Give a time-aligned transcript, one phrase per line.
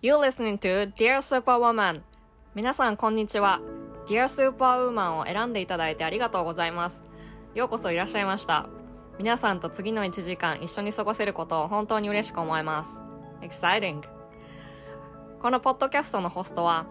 [0.00, 2.02] You listening to Dear Superwoman.
[2.54, 3.60] 皆さんこんにちは。
[4.06, 7.02] Dear Superwoman を選んでいただいてありがとうございます。
[7.56, 8.68] ようこそいらっしゃいました。
[9.18, 13.02] 皆さんと次の1時間一緒に過ごせることを本当に嬉しく思います。
[13.40, 14.02] Exciting.
[15.42, 16.86] このポッドキャストのホストは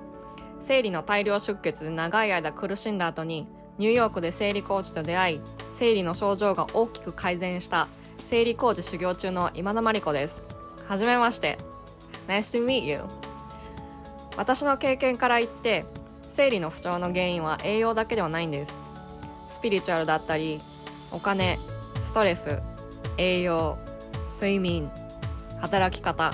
[0.60, 3.48] 生理の大量出血で長い間苦しんだ後に
[3.78, 7.88] ニューヨークで生理コーチと出会い生理の症状が大きく改善した
[8.26, 10.42] 生理コーチ修行中の今田真理子です。
[10.90, 11.77] はじめまして。
[12.28, 13.04] Nice to meet you.
[14.36, 15.86] 私の経験から言って
[16.30, 18.80] 生理の不調の原因は栄養だけではないんです。
[19.50, 20.62] スピリチュアルだったり
[21.12, 21.58] お金
[22.04, 22.62] ストレス
[23.18, 23.78] 栄養
[24.26, 24.92] 睡眠
[25.60, 26.32] 働き方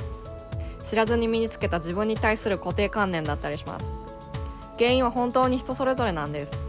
[0.83, 3.89] 知らずに身につけた自分に対する固定観念だったりします。
[4.77, 6.61] 原因は本当に人それぞれなんです。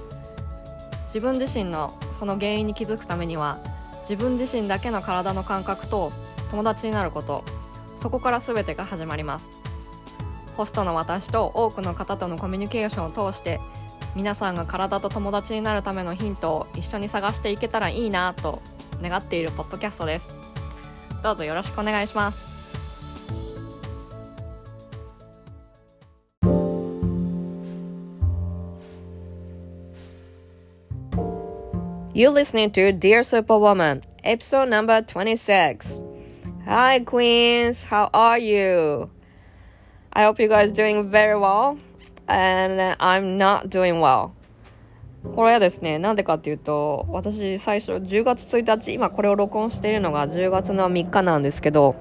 [1.06, 3.58] 自分自身のその原因に気づくためには
[4.02, 6.12] 自分自身だけの体の感覚と
[6.50, 7.44] 友達になること
[8.04, 9.50] そこから全てが始まります。
[10.58, 13.60] ホストの私と多くの方とのコミュニケーションを通して
[14.14, 18.60] 皆さんが体と友達になるためのヒントを一緒に探していけたらいいなと
[19.00, 20.36] 願っているポッドキャストです。
[21.22, 22.47] どうぞよろしくお願いします。
[32.12, 36.13] You listening to Dear Superwoman, episode number 26.
[36.66, 37.84] Hi, Queens.
[37.90, 39.10] How are you?
[40.14, 41.76] I hope you guys doing very well.
[42.26, 44.30] And I'm not doing well.
[45.36, 51.96] これはですね、なんでかっていうと、私最初10月1日、今これを録音しているのが10月の3日なんですけど、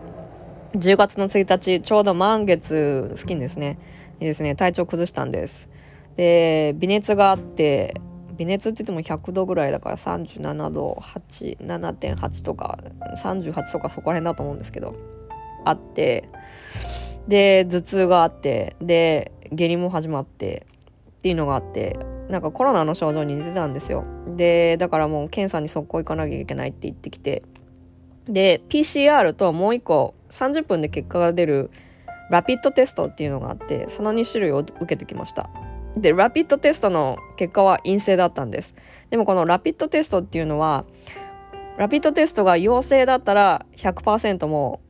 [0.75, 3.78] 10月の1日、ちょうど満月付近ですね、
[4.22, 5.67] にですね、体調崩したんです。
[6.16, 7.95] で、微熱があって、
[8.38, 12.80] 微熱って言っても100度ぐらいだから37度87.8とか
[13.23, 14.95] 38とかそこら辺だと思うんですけど
[15.66, 16.30] あって
[17.28, 20.66] で頭痛があってで下痢も始まって
[21.20, 21.98] っていうのがあって
[22.30, 24.06] なんかコロナの症状に似てたんですよ。
[24.36, 27.44] でだからもう検査に速攻行かなきゃいけないって言ってきて
[28.25, 31.69] で PCR ともう一個30分で結果が出る
[32.29, 35.50] ラピッドテストっていうのがあってその2種類を受けてきました。
[35.98, 38.74] で、ラピッドテストの結果は陰性だったんです。
[39.09, 40.86] でもこのラピッドテストっていうのは、
[41.78, 44.82] ラピッドテストが陽性だったら100%も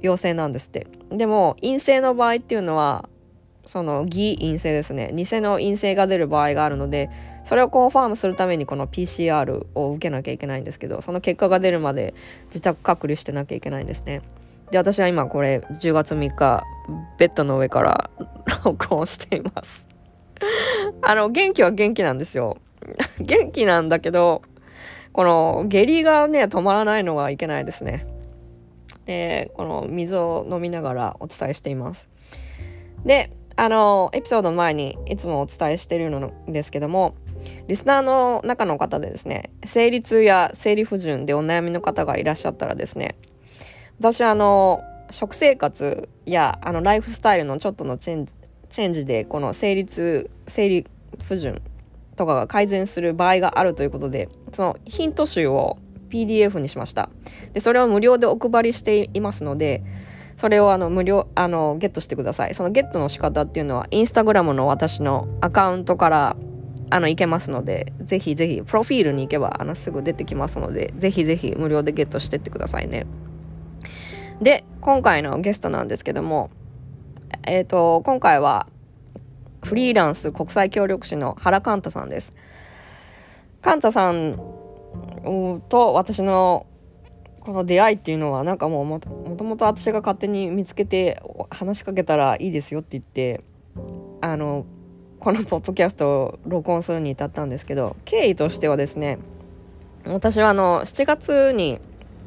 [0.00, 0.86] 陽性なんですって。
[1.10, 3.08] でも陰性の場合っていうのは、
[3.64, 5.10] その偽陰性ですね。
[5.12, 7.10] 偽の陰性が出る場合があるので、
[7.44, 12.14] それをコンファームするためにこの PCR を受けなきゃいけないんですけど、その結果が出るまで
[12.46, 14.22] 自宅隔離してなきゃいけないんですね。
[14.70, 16.64] で、私は今これ10月3日、
[17.18, 18.10] ベッドの上から
[18.64, 19.95] 録音しています。
[21.02, 22.58] あの、元気は元気なんですよ。
[23.20, 24.42] 元気なんだけど、
[25.12, 28.06] この下痢がね、止まらないのがいけないですね。
[29.06, 32.08] で、この水を飲みながらお伝えしています。
[33.04, 37.14] で、あの、エピソード前にいつもお伝えしているのですけども、
[37.68, 43.14] リスナーの中の方でですね、生理痛や生理不順でお悩みの方がいらっしゃったらですね、
[43.98, 48.32] 私あの、食生活やあのライフスタイルのちょっとのチェンジ
[48.76, 50.86] チェンジでこの生理痛生理
[51.24, 51.62] 不順
[52.14, 55.78] とかが改善する場合があるということでそのヒント集を
[56.10, 57.08] PDF にしました
[57.54, 59.82] でそれを無料でお配りしていますので
[60.36, 66.36] それをあの無料あのゲットしてくださいそのゲットの仕方っていうのはインスタグラムの私のアカウントから
[66.90, 73.06] あの、いけますので、ぜひぜひ、プロフィールに行けば、あの、すぐ出てきますので、ぜひぜひ無料でゲットしてってくださいね。
[74.40, 76.48] で、今回のゲストなんですけども、
[77.46, 78.68] えっ、ー、と、今回は
[79.64, 82.32] フリーランス国際協力士の原寛太さんです。
[83.62, 84.36] 寛太さん
[85.68, 86.66] と私の
[87.40, 89.08] この出会いっていうのはなんかもうもと
[89.44, 93.42] もと私が勝手に見つけて話しかけたらいいですよって言って
[94.20, 94.66] あの
[95.20, 99.18] このポッドキャストを録音するに至ったんですけど経緯としてはですね
[100.04, 101.80] 私はあの7月に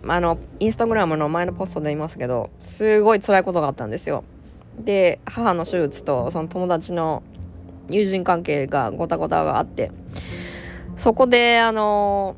[0.07, 4.23] あのインスタグラムの前のポストで言いますけどすごい辛いことがあったんですよ
[4.79, 7.23] で母の手術とその友達の
[7.89, 9.91] 友人関係がごたごたがあって
[10.97, 12.35] そこであの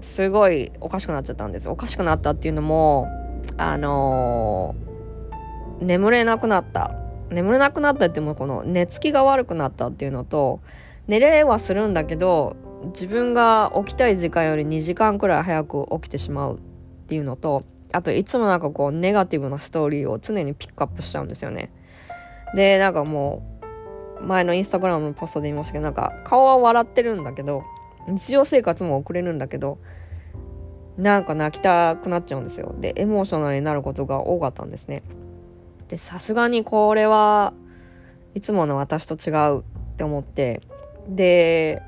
[0.00, 3.08] すごいおかしくなっちゃったんですおかしくなったっていうのも
[3.56, 4.74] あの
[5.80, 6.94] 眠れなくなった
[7.30, 10.60] 眠れなくなったってもこの寝つきが悪くなったっていうのと
[11.08, 12.56] 寝れはするんだけど
[12.86, 16.58] 自分が起きたい時間より2時間くらい早く起きてしまうっ
[17.08, 21.72] ていうのとあといつもなんかこうネガティブなストーリーを常にピックアップしちゃうんですよね。
[22.56, 23.42] で、なんかも
[24.20, 27.64] う前のインスタグラムのポストで言いましたけどなんか顔は笑ってるんだけど
[28.08, 29.78] 日常生活も送れるんだけど
[30.96, 32.74] なんか泣きたくなっちゃうんですよ。
[32.80, 35.02] で、エモーショナルになることが多かったんですね。
[35.88, 37.52] でさすがにこれは
[38.34, 39.62] いつもの私と違うっ
[39.96, 40.62] て思って
[41.08, 41.82] で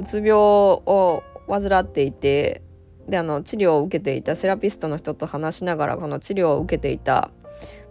[0.00, 2.62] うつ病を患っていて
[3.08, 7.30] であの治療を受けていたセラピストの人と話しながらこの治療を受けていた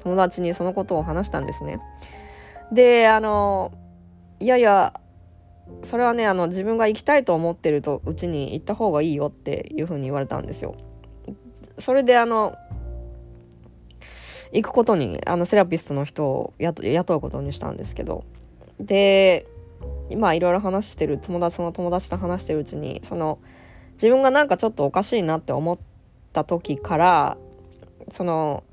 [0.03, 1.79] 友達にそのことを話したんですね。
[2.71, 3.71] であの
[4.39, 4.93] いやいや
[5.83, 10.75] それはねあの自分が行きたいと思ってるとうちに行った方がいいよっていうふうに言われたんですよ。
[11.79, 12.55] それであの
[14.51, 18.23] 行くことにあのセラピストの人を雇うことにしたんですけど
[18.79, 19.47] で
[20.09, 23.39] 今いろいろ話してる友達その友達と話してるうちにその
[23.93, 25.79] 自分がなんかちょっとおかしいなって思っ
[26.33, 27.37] た時から
[28.11, 28.63] その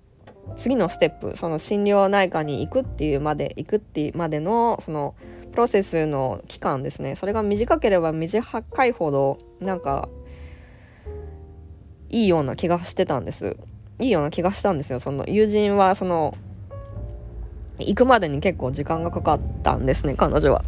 [0.57, 5.15] 次のステップその心療内科に行くっていうまで行くっていうまでのその
[5.53, 7.17] プロセスの期間ですね。
[7.17, 10.09] それが短ければ短いほどなんか
[12.09, 13.57] いいような気がしてたんです。
[13.99, 15.01] いいような気がしたんですよ。
[15.01, 16.35] その友人はその
[17.79, 20.65] 行くまでに結構時間がかかったんですね彼女は。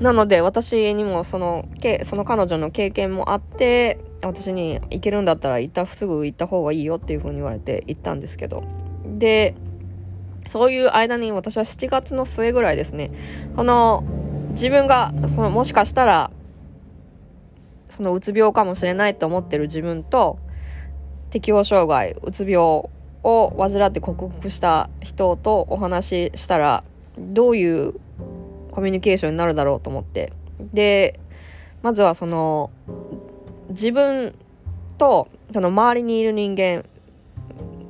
[0.00, 1.68] なので私にもその
[2.04, 8.64] その彼女の経験もあって私に行けるんだったら行ったすぐ行った方がいいよっていう風に言われて行ったんですけど。
[9.18, 9.54] で
[10.46, 13.10] そういう間に私は7月の末ぐらいですね。
[13.56, 14.04] この
[14.50, 16.30] 自分がそのもしかしたら
[17.88, 20.38] そのうつ病かもしれないと思ってる自分と
[21.30, 22.90] 適応障害うつ病を
[23.22, 26.84] 患って克服した人とお話ししたら
[27.18, 27.94] どういう
[28.70, 30.32] コミュニケーションになるだろうと思って。
[30.72, 31.18] で
[31.82, 32.70] まずはその
[33.70, 34.34] 自分
[34.98, 36.84] とその周りにいる人間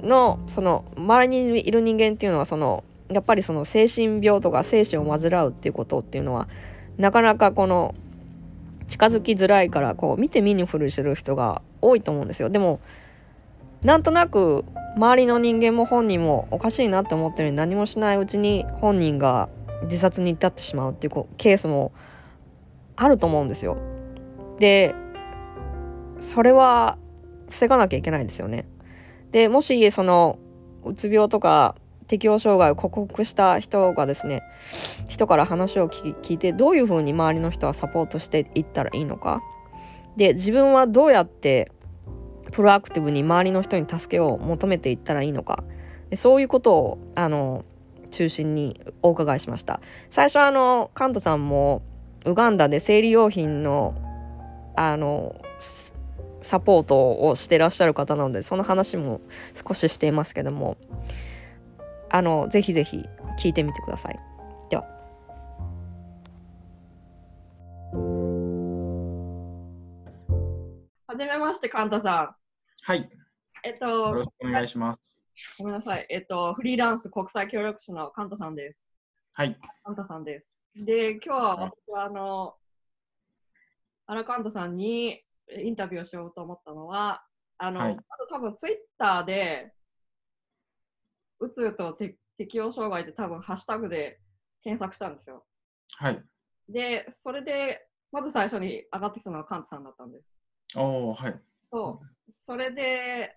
[0.03, 6.49] のその周りにいる人間っていうのはそのやっぱりその精神病とか精神を患うっていうことっていうのは
[6.97, 7.95] なかなかこの
[8.87, 12.81] 近づきづらいからこう見て見ぬふりする人が多いと思うんですよでも
[13.83, 14.65] なんとなく
[14.97, 19.49] 周りの人間も本人もおかしいなって思ってるのに何もしないうちに本人が
[19.85, 21.93] 自殺に至ってしまうっていうケースも
[22.97, 23.79] あると思うんですよ。
[24.59, 24.95] で
[26.21, 26.99] それは
[27.49, 28.67] 防がなきゃいけないですよね。
[29.33, 30.39] でもしその
[30.85, 31.77] うつ病とか
[32.07, 34.43] 適応障害を克服した人がですね
[35.09, 39.43] 人から話を聞いてどういうふうに周りの人はサポートしていったらいいのか。
[40.17, 41.71] で自分はどうやって
[42.51, 45.63] プロアクティブに周りの人に助けを求めていったらいいのか。
[46.09, 47.65] でそういうことをあの
[48.11, 49.81] 中心にお伺いしました。
[50.11, 51.83] 最初あのカントさんも
[52.25, 53.95] ウガンダで生理用品の
[54.77, 55.41] あの
[56.43, 59.21] サポートをしてらっしゃる方なのでその話も
[59.67, 60.77] 少ししていますけども
[62.11, 63.05] あのぜひぜひ
[63.39, 64.19] 聞いてみてください
[64.71, 64.85] では
[71.07, 72.35] はじめましてカンタさん
[72.83, 73.09] はい
[73.65, 75.21] えっとよろしくお願いします
[75.59, 76.07] ごめんなさい。
[76.11, 78.89] えっと、フリーランス国際協力士のカンタさんです。
[79.33, 79.57] はい。
[79.85, 80.55] カンタさんです。
[80.75, 82.55] で、今日は私はあの、
[84.07, 85.23] アラカンタさんに
[85.59, 87.23] インタビューをしようと思ったのは、
[87.59, 89.73] あの、はい、あと多分ツイッターで、
[91.41, 91.97] うつと
[92.37, 94.21] 適応障害って多分ハッシュタグで
[94.63, 95.45] 検索したんですよ。
[95.97, 96.23] はい。
[96.69, 100.27] で、それで、まず最初に上がってきたのはカンタさんだったんです。
[100.77, 101.41] おはい。
[101.73, 102.33] そう。
[102.35, 103.37] それで、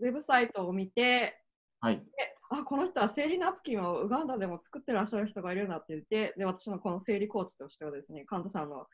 [0.00, 1.42] ウェブサイトを見て、
[1.80, 2.02] はい、
[2.50, 8.86] あこの人は生理ナプキンをウガンダでも作ってらっしゃる人がいるんだって言ってで私のこの生理コーチとしてはですねカンタさんの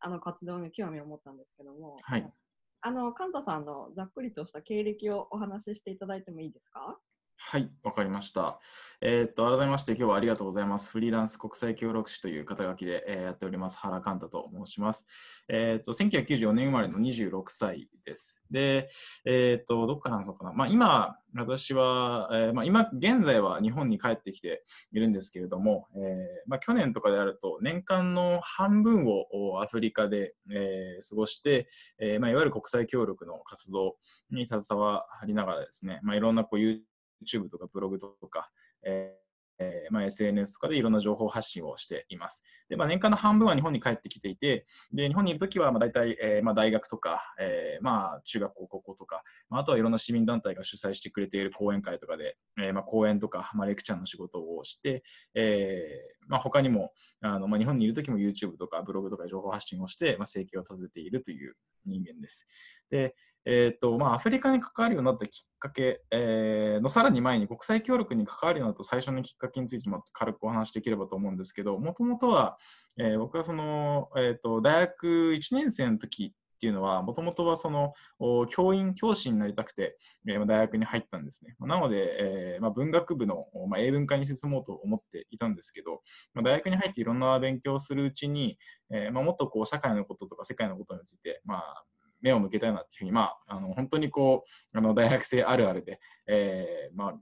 [0.00, 2.32] あの活動に興味を持ったんですけども、はい、
[2.82, 6.98] あのカンタさんのざっくりとした経歴をお話ししていただいてもいいですか？
[7.38, 8.58] はい、わかりました。
[9.00, 10.90] えー、っと、改めまして、今日はありがとうございます。
[10.90, 15.06] フリーランス国際協力士という肩書きで、えー、やっております、原寛太と申します。
[15.48, 18.42] えー、っと、1994年生まれの26歳です。
[18.50, 18.88] で、
[19.24, 20.52] えっと、どっから話そうかな。
[20.54, 31.68] まあ、今、私は、え、まあ、今、現在は日本に帰ってきているんですけれども、え、まあ、去年とかであると、年間の半分をアフリカで、え、過ごして、
[32.00, 33.96] えまあ、いわゆる国際協力の活動
[34.30, 36.80] に携わりながらですね、まあ、いろんなこう
[37.24, 38.50] YouTube とかブログとか、
[38.84, 39.26] えー
[39.58, 42.42] えまあ、SNS とかでいろんな情報発信をしています。
[42.68, 55.02] で、まあ、年間の半分は日本に帰ってきていて、で日本にいるときはまあ大体、えーまあ、大学とか、えーまあ、中学校、高校とか、まあ、あとはいろんな市民団体が主催してくれている講演会とかで、えーまあ、講演とか、まあ、レクチャーの仕事をして、
[55.34, 61.54] えーまあ、他にもあの、まあ、日本にいるときも YouTube とかブログとか情報発信をして、まあ、生計を立てているという
[61.84, 62.46] 人間です。
[62.90, 63.14] で
[63.48, 72.58] えーとまあ、アフリカに関わるようになったきっかけ、えー、のさらに前に国際協力に関わるようになった最初のきっかけについても軽くお話しできればと思うんですけど、もともとは、
[72.98, 77.92] えー、僕はその、えーと、大学1年生の時っていうのは、もともとはその
[78.48, 81.54] 教員、教師になりたくて、えー、大学に入ったんですね。
[81.60, 86.02] なので、えーまあ、文学部の、まあ、英文化に進もうと思っていたんですけど、
[86.34, 88.58] まあ、大学に入っていろんな勉強をするうちに、
[88.90, 91.84] えーまあ、もっとこう社会のこととか世界のことについて、まあ、
[92.22, 94.44] 目を向けたいなっていうふうに、まあ、あの本当にこ
[94.74, 97.14] うあの大学生あるあるで、えーまあ、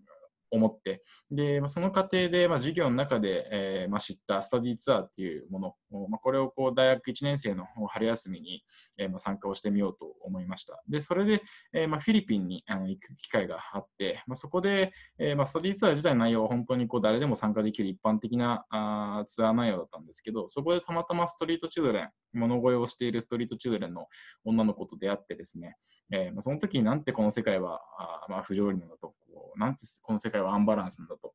[0.55, 5.75] 思って、で、まあ、その過程で、まあ、授業の中で、えーまあ、知ったスタディツアーっていうもの、
[6.09, 8.65] まあ、これをこう大学1年生の春休みに、
[8.99, 10.83] えま、参加をしてみようと思いました。
[10.89, 24.07] で、それで、えま、フィリピンにあの行く機会があって、ま、そこで、えーまあ、スタディツアー自体の内容は本当にこう誰でも参加できる一般的なあツアー内容だったんですけど、そこでたまたまストリートチュードレン、物乞いをしているストリートチュードレンの
[24.45, 25.77] 女の子と出会ってですね、
[26.11, 29.15] えま、その時になんてこの世界はあ、ま、不条理なんだと、
[29.57, 31.35] なんてこの世界はアンバランスなんだと、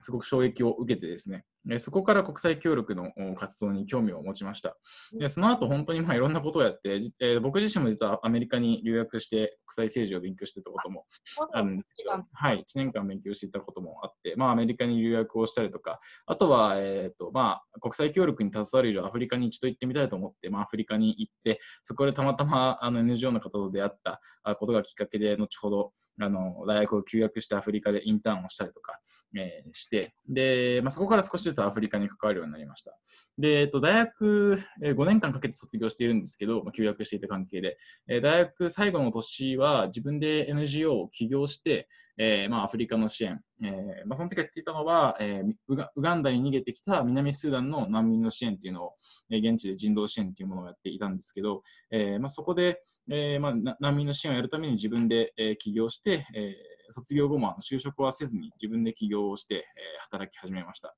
[0.00, 1.44] すごく衝撃を受けてですね、
[1.78, 4.76] そこから国際協力の活動に興味を持ちました。
[5.12, 11.04] でその後本当にまあいろんなことをやって、えー、僕自身も実はアメリカに留学して国際政治を勉強してたことも
[11.52, 24.20] あるんですけど、はい、1年間勉強していたこともあって、まあ、アメリカに留学をしたりとか、あとは、えーとまあ、国際協力に携わる以上アフリカに一度行ってみたいと思って、まあ、アフリカに行って、そこでたまたまあの NGO の方と出会った
[24.56, 28.98] ことがきっかけで、後ほどあの大学を休学してアフリカでインターンをしたりとか、
[29.36, 32.96] えー、して、でまあ、そこから少しずつアフリカに関わるようになりました。
[33.38, 41.88] で、えっと、大学、えー、5年間かけて卒業しているんですけど、まあ、休学していた関係で、えー、大学最後の年は自分で NGO を起業して、
[42.18, 48.94] えーまあ、アフリカの支援、えーまあ、その時やっていたのは、えーウガ、ンダに逃げてきた南スーダンの難民の支援っていうのを、
[49.30, 56.54] え、現地で人道支援っていうものをやっていたんですけど、えまあ、そこで、えまあ、難民の支援をやるために自分で、え、起業して、え、
[56.92, 59.64] 卒業後も就職はせずに自分で起業をして、え、
[60.00, 60.96] 働き始めました。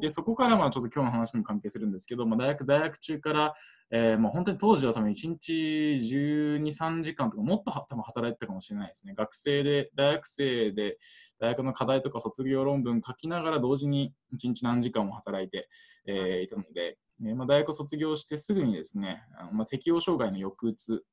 [0.00, 3.54] で、そこからまあちょっと今日の話も関係するんですけど、まあ、大学在学中から、
[3.90, 9.14] えー、まあ本当に当時は多分1日12、3時間とかもっと多分働いてたかもしれないですね。
[9.14, 10.98] 学生で、大学生で
[11.40, 15.68] 大学の課題とか卒業論文書きながら同時に1日何時間も働いて、
[16.06, 21.04] えー、いたので、えーまあ、大学卒業してすぐにですね、あのまあ、適応障害の抑うつ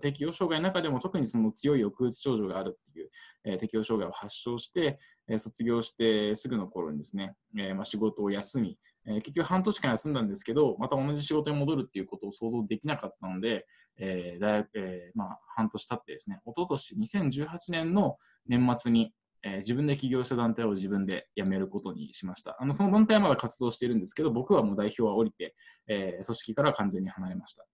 [0.00, 3.10] 適応障害の中でも特にその強い抑うつ症状があるっていう、
[3.44, 4.98] えー、適応障害を発症して、
[5.28, 13.66] えー、卒業してすぐの頃にですね、えーまあ、仕事を休み、え、結局半年間休んだんですけど、また同じ仕事に戻るっていうことを想像できなかったので、
[14.00, 22.56] え大学えまあ、半年経ってですね、一昨年2018年の年末に、え、自分で起業した団体を自分で辞めることにしました。
[22.60, 25.54] あのその団体はまだ活動しているんですけど、僕はもう代表は降りて、
[25.88, 27.64] え、組織から完全に離れました。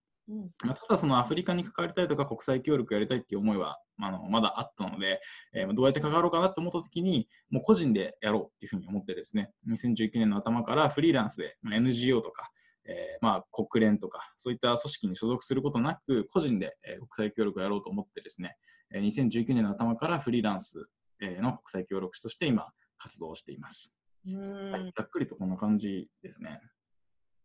[0.59, 5.21] ただそのアフリカに関わりたいとか国際協力やりたいっていう思いは、まあ、のまだあったので、
[5.53, 12.51] えー、どうやって関わろうかなと思った時にもう個人でやろうっていうふうに思ってですね2019年の頭からフリーランスで、まあ、NGO とか、
[12.87, 18.57] えー、まあ国連とかそういった組織に所属することなく個人で、えー、国際協力をやろうと思ってですね
[18.95, 20.87] 2019年の頭からフリーランス
[21.21, 23.93] の国際協力士として今活動しています。
[24.27, 26.61] はい、ざっくりとこんな感じですね。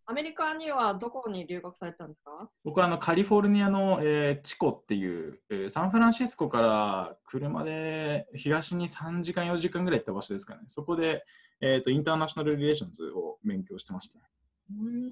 [0.10, 2.50] アメリカにはどこに留学されたんですか？
[2.64, 10.62] 僕はあのカリフォルニアの、えー、チコっていう、えー、サンフランシスコから車で東に3時間4時間ぐらい行った場所ですかね。
[10.66, 11.24] そこで、
[11.62, 14.18] えーと、インターナショナルリレーションズを勉強してました。
[14.72, 15.12] うん。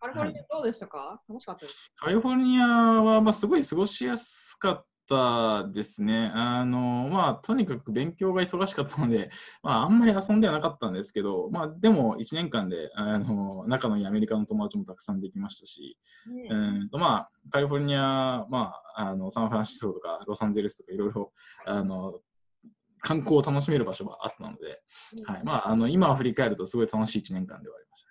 [0.00, 6.30] カリフォルニアどうでしたか、はい、楽しかったですカリフォルニアは、まあ、すごい過ごしやすかったですね。
[6.34, 9.30] あの、まあ、とにかく勉強が忙しかったので、
[9.62, 21.32] まあ、あんまり遊んではなかったんですけど、まあ、でも1年間で、あの、仲のいいアメリカの友達もたくさんできましたし、うん、うんと、まあ、カリフォルニア、まあ、あの、サンフランシスコとかロサンゼルスとかいろいろ、
[21.66, 22.20] あの、
[23.00, 24.82] 観光を楽しめる場所があったので、
[25.26, 25.44] はい。
[25.44, 28.08] まあ、あの、今振り返るとすごい楽しい1年間ではありました、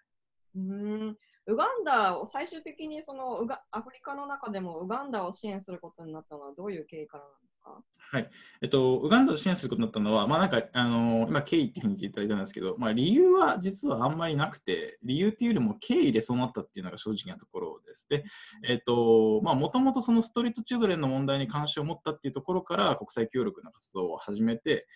[0.56, 1.18] うん
[1.48, 7.82] ウガンダを最終的にそのウガアフリカの中でもウガンダを支援することになったのはどういう経緯からなんですか？
[8.14, 8.30] はい、
[8.62, 18.08] えっと、ウガンダを支援することになったのは、まあなんか、あのー、今、経緯っていうふうに言っていただいたんですけど、まあ理由は実はあんまりなくて、理由っていうよりも経緯でそうなったっていうのが正直なところです。
[18.10, 18.24] で、
[18.68, 24.88] えっと、まあもともとそのストリートチュードレンの問題に関心を持ったっていうところから国際協力の活動を始めて、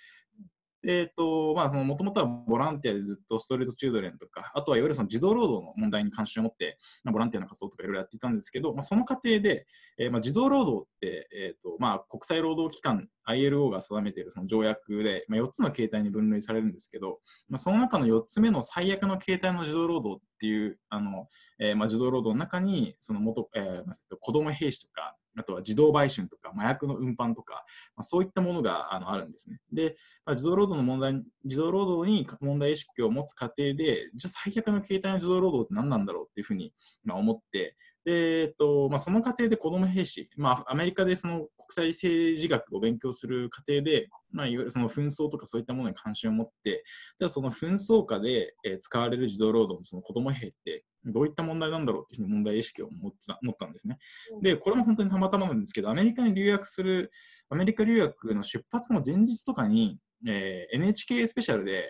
[0.88, 9.66] えっ、ー、と、まあ、その、もともとはボランティアでずっとストリートチュードレンとか、あとはいわゆるその児童労働の問題に関心を持って、まあ、ボランティアの活動とかいろいろやっていたんですけど、まあ、その過程で、
[9.98, 21.28] えー、まあ、児童労働って、えっ、ー、と、まあ、国際労働機関 ILO が定めているその条約で、まあ、4つの形態に分類されるんですけど、まあ、その中の4つ目の最悪の形態の児童労働っていうあの、
[21.60, 23.84] えーまあ、児童労働の中にその元、えー、
[24.20, 27.66] 子供兵士とかあとは自動売春とか麻薬の運搬とか、
[27.96, 29.60] まあ、そういったものがあのあるんですね。
[29.72, 36.74] で、まあ、自動労働の問題、自動労働に問題意識を持つ過程で、じゃあ最悪の携帯の自動労働って何なんだろうっていうふうに、
[37.04, 37.76] まあ、思って、
[38.06, 46.84] で、えっとまあ、その過程で子ども兵士、まあ、アメリカでその国際政治学を勉強する過程で、まあ、いわゆるその紛争とかそういったものに関心を持って、
[47.18, 53.98] じゃあその紛争下で、えー、使われる児童労働のその子ども兵ってどういった問題なんだろうっていうふうに問題意識を持った持ったんですね。
[54.42, 57.12] で、これも本当にたまたまなんですけど、アメリカに留学する、
[57.50, 61.82] アメリカ留学の出発の前日とかに、えー、NHK スペシャルで、え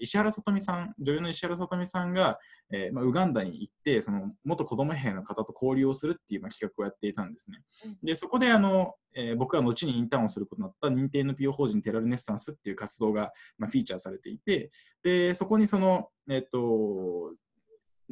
[0.00, 2.38] ー、石原さとみさん、女優の石原さとみさんが、
[2.70, 7.58] えーまあ、ウガンダに行って、その元子ども兵の方と交流をするっていう、まあ、企画をやっていたんですね。
[8.02, 14.70] で、そこであの、えー、僕が後にインターンをすることになった認定 NPO 法人テラルネッサンスっていう活動が、まあ、フィーチャーされていて、
[15.02, 17.34] で、そこにその、えっ、ー、と、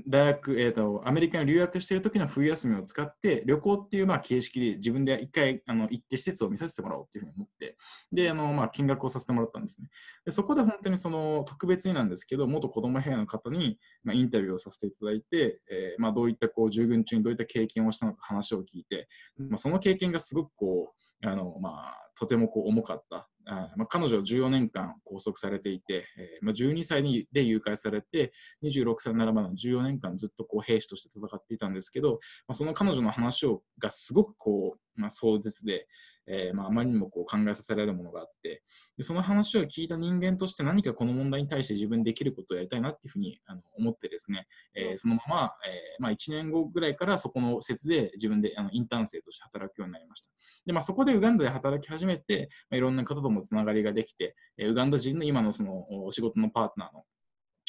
[0.06, 7.76] 大学、えーと、アメリカに留学している時の冬休みを使って旅行っていうまあ形式で自分で一回あの行って施設を見させてもらおうっていうふうに思って
[8.12, 9.88] であの、まあ、見学をさせてもらったんですね。
[10.24, 23.28] でそこで本当にその特別になんですけど元子ども部屋の方に、まあ、インタビューをさせていただいて、えーまあ、どういったこう従軍中にどういった経験をしたのか話を聞いて、まあ、その経験がすごくこうあの、まあ、とてもこう重かった。
[23.48, 28.32] あまあ、彼女は14年間拘束されていて、えーまあ、12歳にで誘拐されて
[28.64, 32.14] 26歳になるまでの14年間ずっとこう兵士として戦っていたんですけど、
[32.48, 35.86] まあ、その彼女の話をがすごくこうまあ、壮絶で、
[36.26, 38.62] えーまあ、あまりにもこう考えさせられるものがあって
[38.96, 50.28] でその話を聞いた人間として何かこの問題に対して自分できることをやりたいなっていうふうにあの思ってですね、えー、そのまま、えーまあ、1年後ぐらいからそこの施設で自分であのインターン生として働くようになりました。
[50.66, 57.04] で、まあ、そこでウガンダで働き始めて、まあ、いろんな方ともつながりができて、えー、ウガンダ人の今のその仕事のパートナーの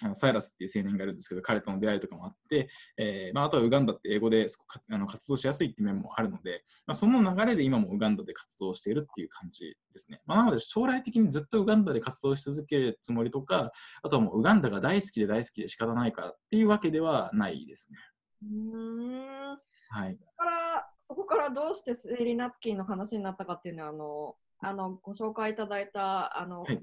[0.03, 4.45] あのサイラスっていう青年がいるんですけど、彼との出会いとかもあって、えーまあ、あとはウガンダって英語で
[4.91, 10.19] あの活動しやすいっていう面もあるので、まあ、その流れで今もウガンダで活動しているっていう感じですね。
[10.25, 13.71] まあ、なので将来的にずっとウガンダで活動し続けるつもりとか、
[14.03, 17.97] あとはもうウガンダが大好きで大好きで仕方ないからっていうわけではないですね。
[18.43, 19.57] うん
[19.89, 26.79] はい、そこからそこからどうして生理ナプキンの話になったかっていうのはあのあのご紹介いただいたあの、はい、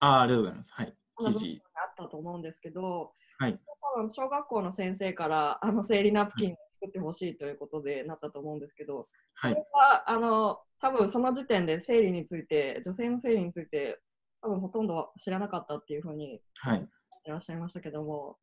[0.00, 0.72] あありがとうございます。
[0.72, 1.62] はい記事。
[1.74, 3.58] あったと思うんですけど、はい、
[3.96, 14.00] 多分小学校の先生からあの生理ナプキンを作ってほしいということでなったと思うんですけど、はい、これはあの多分その時点で生理について女性の生理について
[14.42, 16.40] 多分ほとんど知らなかったっていうふうにい。
[17.26, 18.38] らっしゃいましたけども、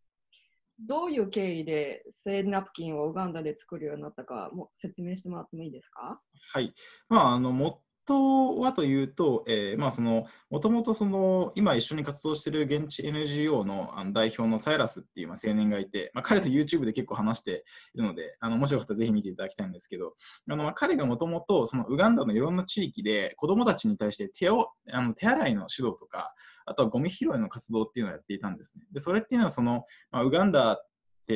[0.78, 6.19] どういう経緯で生理ナプキンをウガンダで作るようになったかも説明してもらってもいいですか？
[6.54, 6.73] はい。
[7.10, 17.63] まあ、あの、もとはというと、えー、まあその、もともとその、今一緒に活動している現地 NGO のあの代表のサイラスっていうまあ青年がいて、まあ、彼と YouTube で結構話して
[17.94, 20.13] いるので、あのもしよかったらぜひ見ていただきたいんですけど、
[20.50, 26.34] あのまあ彼がもともとそのウガンダのいろんな地域で子供たちに対して手をあの手洗いの指導とか、
[26.65, 28.86] あとはゴミ拾いの活動っていうのをやっていたんですね。
[28.91, 30.80] で、それっていうのはその、まあ、ウガンダ、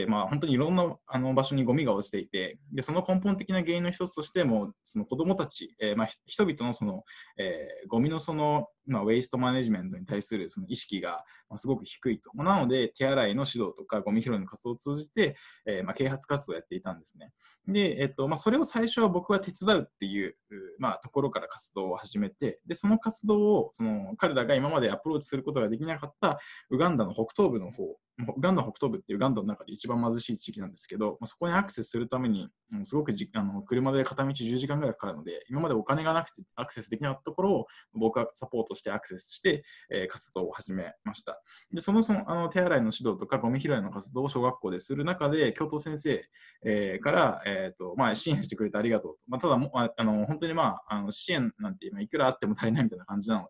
[0.07, 7.03] まあ、本当にいろんなあの場所にゴミが落ちていてでその根本的な原因の一つとしてもその子どもたち、えーまあ、人々のその、
[7.37, 12.31] えー、ゴミのそのまあ、ウェイストマネジメントに対するその意識が、ますごく低いと。
[12.35, 17.31] なので、手洗いの指導とか、ゴミ拾いの活動を通じて、えー、まあ、啓発活動をやっていたんですね。
[17.67, 20.35] で、えっとまあ、それを最初は僕は手伝うっていう、
[20.79, 26.39] まあ、ところから活動を始めて、で、その活動を、その彼らが今までアプローチすることができなかった
[26.71, 27.95] ウガンダの北東部の方、
[28.39, 41.41] ガンダ北東部っていうウガンダの中で一番貧しい地域なんですけど、まあ、そこにアクセスするために、うん、すごくじあの車で片道10時間ぐらいかかるので、今までお金がなくてアクセスできなかったところを僕はサポートしてアクセスして、えー、活動を始めました。
[41.71, 46.21] で、そのそのあの手洗いの指導とかゴミ拾いの活動を小学校でする中で、教頭先生、
[46.65, 49.19] えー、から、えーとまあ、支援してくれてありがとうと。
[49.27, 53.49] まあ、ただもああの、本当に、まあ、あの支援なんて今いくらあっても足りないみたいな感じなので、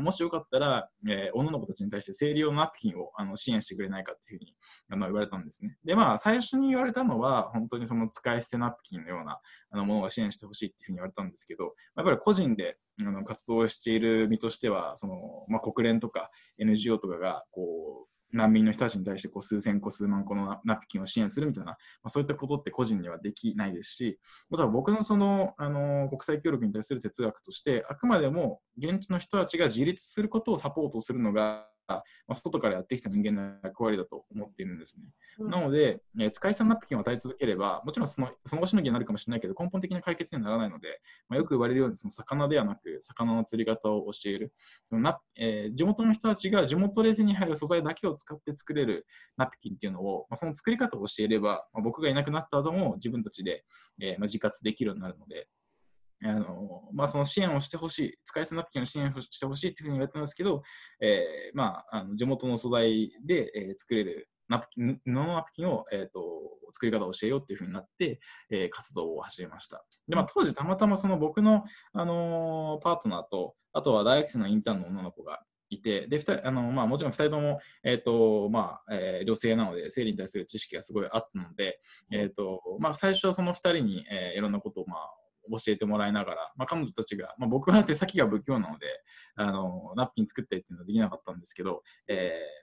[0.00, 4.54] もしよかったら、えー、女の子たちに対して生理用のナプキンをあの支援してくれないないかっていうふうに
[4.90, 5.76] あの言われたんですね。
[5.84, 24.18] で、まあ、最初に言われたのは、本当にその使い捨てナプキンのようなあのものを支援してほしいっていうふうに言われたんですけど、やっぱり個人であの活動している身としては、そのまあ、国連とか NGO とかがこう難民の人たちに対してこう数千個、数万個のナプキンを支援するみたいな、まあ、そういったことって個人にはできないですし、
[24.52, 35.04] あとは僕のそのあの国際協力に対する哲学として、あくまでも現地の人たちが自立することをサポートするのがまあ、外からやってきた人間の役割だと思っているんですね。
[35.38, 44.52] うん、なので、え使い捨てナプキンを与え続ければ、もちろんそのその場しのぎになるかもしれないけど、根本的な解決にはならないので、まあ、よく言われるように、その魚ではなく、魚の釣り方を教える。
[44.88, 53.64] そのなえー、地元の人たちが地元で手に入る素材だけを使って作れるナプキンっていうのを、まあ、その作り方を教えれば、まあ、僕がいなくなった後も自分たちで、
[54.00, 55.48] えーまあ、自活できるようになるので、
[56.24, 60.62] あのまあ、その支援をしてほしい、使い捨てナプキンの支援をしてほしいっていうふうに言われたんですけど、
[61.00, 66.20] えーまあ、あの地元の素材で、えー作れるナプキン布のナプキンを、えー、と
[66.72, 69.84] 作り方を教えようっていうふうになって、えー活動を始めました。
[70.08, 81.80] で、まあ、当時たまたまその僕の、あのーパートナーと、あとは大学生のインターンの女の子がいて、で、あの、まあ、もちろん2人とも、えっ、と、まあ、えー女性なので、生理に対する知識がすごいあったので、
[82.12, 84.98] えっ、と、まあ、最初はその2人に、えーいろんなことを、まあ、
[85.50, 88.86] 教えてもらいながら、まあ、彼女たちが、まあ、僕は手先が不器用なので、
[89.36, 92.14] あの、ナプキン作ってっていうのはできなかったんですけど、え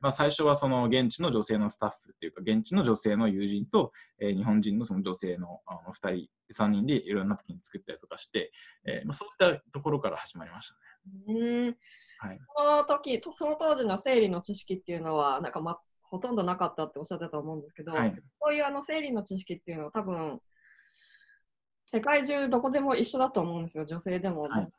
[0.01, 8.51] ーまあ、最初はその現地の女性のスタッフっていうか、現地の女性の友人と、えー日本人のその女性のあの2人、3人でいろんなナプキン作ったりとかして、
[8.85, 11.35] えーまあ、そういったところから始まりましたね。
[11.39, 11.77] うん
[12.19, 12.39] はい。
[12.55, 18.15] その時とその当時の生理の知識っていうのはなんか、ま、ほとんどなかったっておっしゃってたと思うんですけど、はい。
[18.41, 20.39] そういうあの生理の知識っていうのは多分
[21.83, 24.43] 世界中どこでも一緒だと思うんですよ女性でも。
[24.43, 24.69] はい。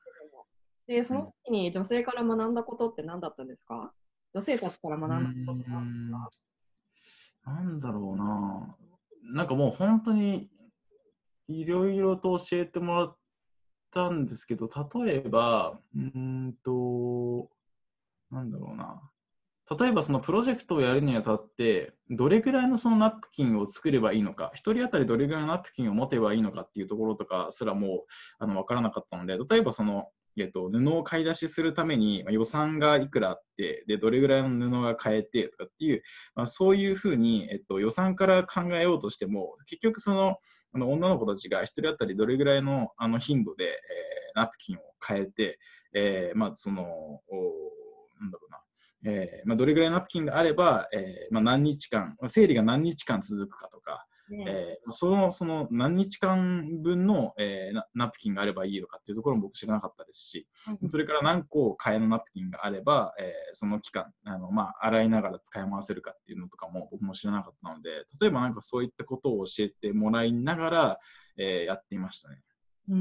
[0.87, 3.93] でその時に女性から学んだことって何だったんですか？
[4.35, 5.09] 女性たちから学ん
[5.47, 8.77] だことって何ですかなんだろうな。
[9.23, 10.51] なんかもう本当に
[11.49, 13.17] いろいろと教えてもらっ
[13.93, 14.69] たんですけど、
[15.05, 17.51] 例えば、うーんと、
[18.31, 19.01] なんだろうな。
[19.79, 28.01] 例えばそのプロジェクトをやるにあたって、どれぐらいのそのナプキンを作ればいいのか、一人当たりどれぐらいのナプキンを持てばいいのかっていうところとかすらもう
[28.39, 36.03] あの分からなかったので、例えばその、えっと、布を買い出しするために予算がいくらあって、で、どれぐらいの布が買えてとかっていう、
[36.35, 40.37] まあ、そういうふうに、えっと、予算から考えようとしても、結局その、
[40.73, 43.75] あの女の子たちが一人当たりどれぐらいのあの頻度で、えー
[44.35, 45.59] ナプキンを変えて、
[45.95, 47.21] えーまあ、その、お
[48.21, 48.59] なんだろうな、
[49.05, 54.45] えーまあ、どれぐらいのナプキンがあれば、えーまあ、何日間、まあ生理が何日間続くかとか、ね。
[54.49, 60.49] えーそのその何日間分の、えーナナプキンがあればいいのかっていうところも僕知らなかったですし、
[60.81, 67.91] うんそれから何個替えのナプキンがあれば、えーその期間あの、まあ、洗いながら使い回せるかっていうのとかも僕も知らなかったので、
[68.21, 70.99] 例えばなんかそういったことを教えてもらいながら、
[71.37, 72.41] えーやっていましたね。
[72.89, 72.97] うー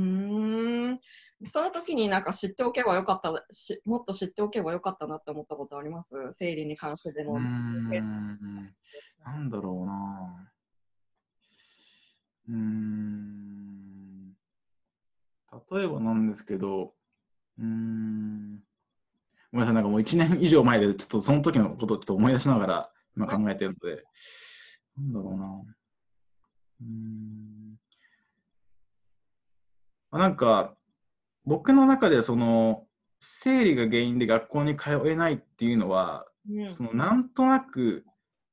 [0.94, 1.00] ん
[1.46, 6.14] その時になんか知っておけばよかったしもっと知っておけばよかったなって思ったことあります？
[6.32, 7.40] 生理に関してでも。
[7.40, 7.50] な
[9.36, 10.50] んだろうな。
[12.50, 14.34] うーん。
[15.72, 16.94] 例えばなんですけど、
[17.60, 18.64] うーん。
[19.52, 24.04] ごめんなさい、なんかもう1年以上前で、ちょっとその時のことをちょっと思い出しながら今考えてるので、
[24.98, 25.46] なんだろうな。
[26.82, 27.78] うーん。
[30.12, 30.76] まあなんか、
[31.46, 32.86] 僕の中でその、
[33.20, 36.68] 生理が原因で学校に通えないっていうのは、うん。
[36.68, 38.06] そのなんとなく、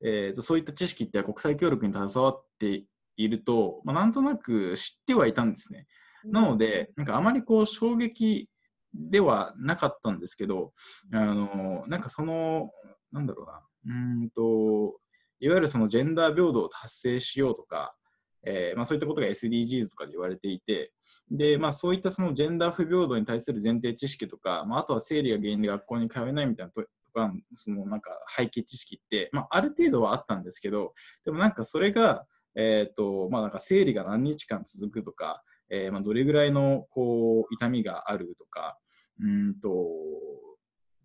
[0.02, 2.84] えー、とそういった知識って国際協力に携わって
[3.16, 5.86] いると、まあ、なんとなく知ってはいたんですね。
[6.24, 8.48] なので、なんかあまりこう衝撃
[8.94, 10.72] ではなかったんですけど、
[11.12, 12.70] あのなんかその、
[13.12, 15.00] なんだろうな、うーんと、
[15.40, 17.94] いわゆるそのジェンダー平等を達成しようとか、
[18.44, 20.92] えーまあ、そういったことが SDGs とかで言われていて、
[21.30, 38.78] でまあ、そういったそのジェンダー不平等に対する前提知識とか、まあ、あとは生理が原因で学校に通えないみたいなとか、そのなんか背景知識って、まあ、ある程度はあったんですけど、でもなんかそれが、えーとまあ、なんか生理が何日間続くとか、えーまあ、どれぐらいのこう痛みがあるとか、
[39.22, 39.70] うんと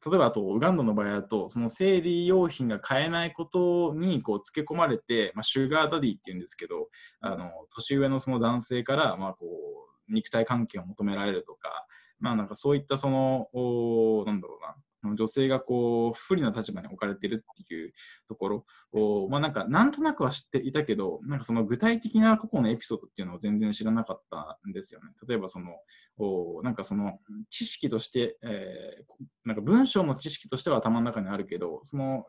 [0.05, 6.89] 例えばあとウガンダの場合だとその生理用品が買えないことにこう付け込まれて、まあ、シュガーダディっていうんですけど
[7.21, 11.87] あの年上のその男性から、まあ、こう肉体関係を求められるとか,、
[12.19, 14.75] まあ、なんかそういったそのおなんだろうな。
[15.13, 17.93] 女性がこう不利な立場に置かれてるっていう
[18.27, 25.11] ところを、まあ、なんかなんとなくは知っていたけどなんかその具体的な過去のエピソードっていうのを全然知らなかったんですよね。
[25.27, 25.73] 例えばその
[26.17, 32.25] おなんかその知識として、えーなんか文章の知識としては頭の中にあるけどその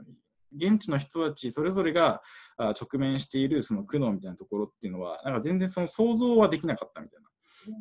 [0.57, 2.23] 現地の人たちそれぞれが
[2.57, 7.23] あ直面しているその苦悩みたいなところっていうのはなんか全然その想像はできなかったみたい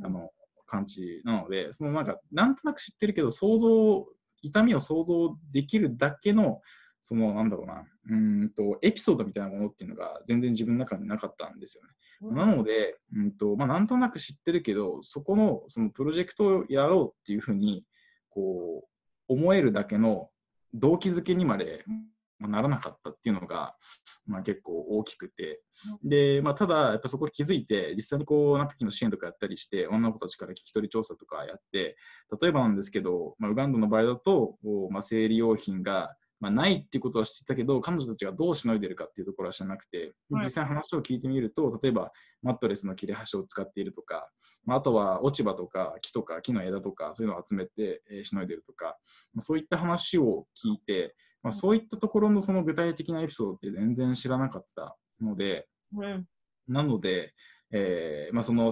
[0.01, 0.29] なあの
[0.65, 4.05] 感じなのでそのなんかなんとなく知ってるけど想像
[4.45, 6.61] 痛みを想像できるだけの
[7.01, 7.85] そのなんだろうな。
[8.07, 12.35] うーんとエピソードみたいなものっていうのが全然自分の中になかったんですよね。
[12.35, 17.85] なので、うんとまあ、なんとなく知ってるけどそこのそのプロジェクトをやろうっていうふうに
[18.29, 18.87] こ
[19.29, 20.29] う思えるだけの
[20.73, 21.97] 動機づけにまでまあ
[22.39, 23.75] ならなかったっていうのが、
[24.25, 25.61] まあ、結構大きくて。
[26.03, 31.97] で、まあ、ただやっぱそこ気づいて実際にこうナプキンの支援とかやったりして女の子たちから聞き取り調査とかやって
[32.41, 36.15] 例えばなんですけど、まあ、ウガンダの場合だと、おまあ、生理用品が、
[36.45, 42.11] まあ、ないっていうことは知ってたけど、彼女たちがどうしのいでるかっていうところは知らなくて、実際話を聞いてみると、例えば
[42.43, 44.29] マットレスの切れ端を使っているとか、
[44.63, 48.95] まあ、あとは落ち葉とか木とか木の枝とか、そういうのを集めて、えー、しのいでるとか、
[49.33, 56.25] まあ、そういった話を聞いて、まあ、そういったところのその具体的なエピソードって全然知らなかったので、うん、
[56.67, 57.33] なので、
[57.71, 58.71] えーまあ、その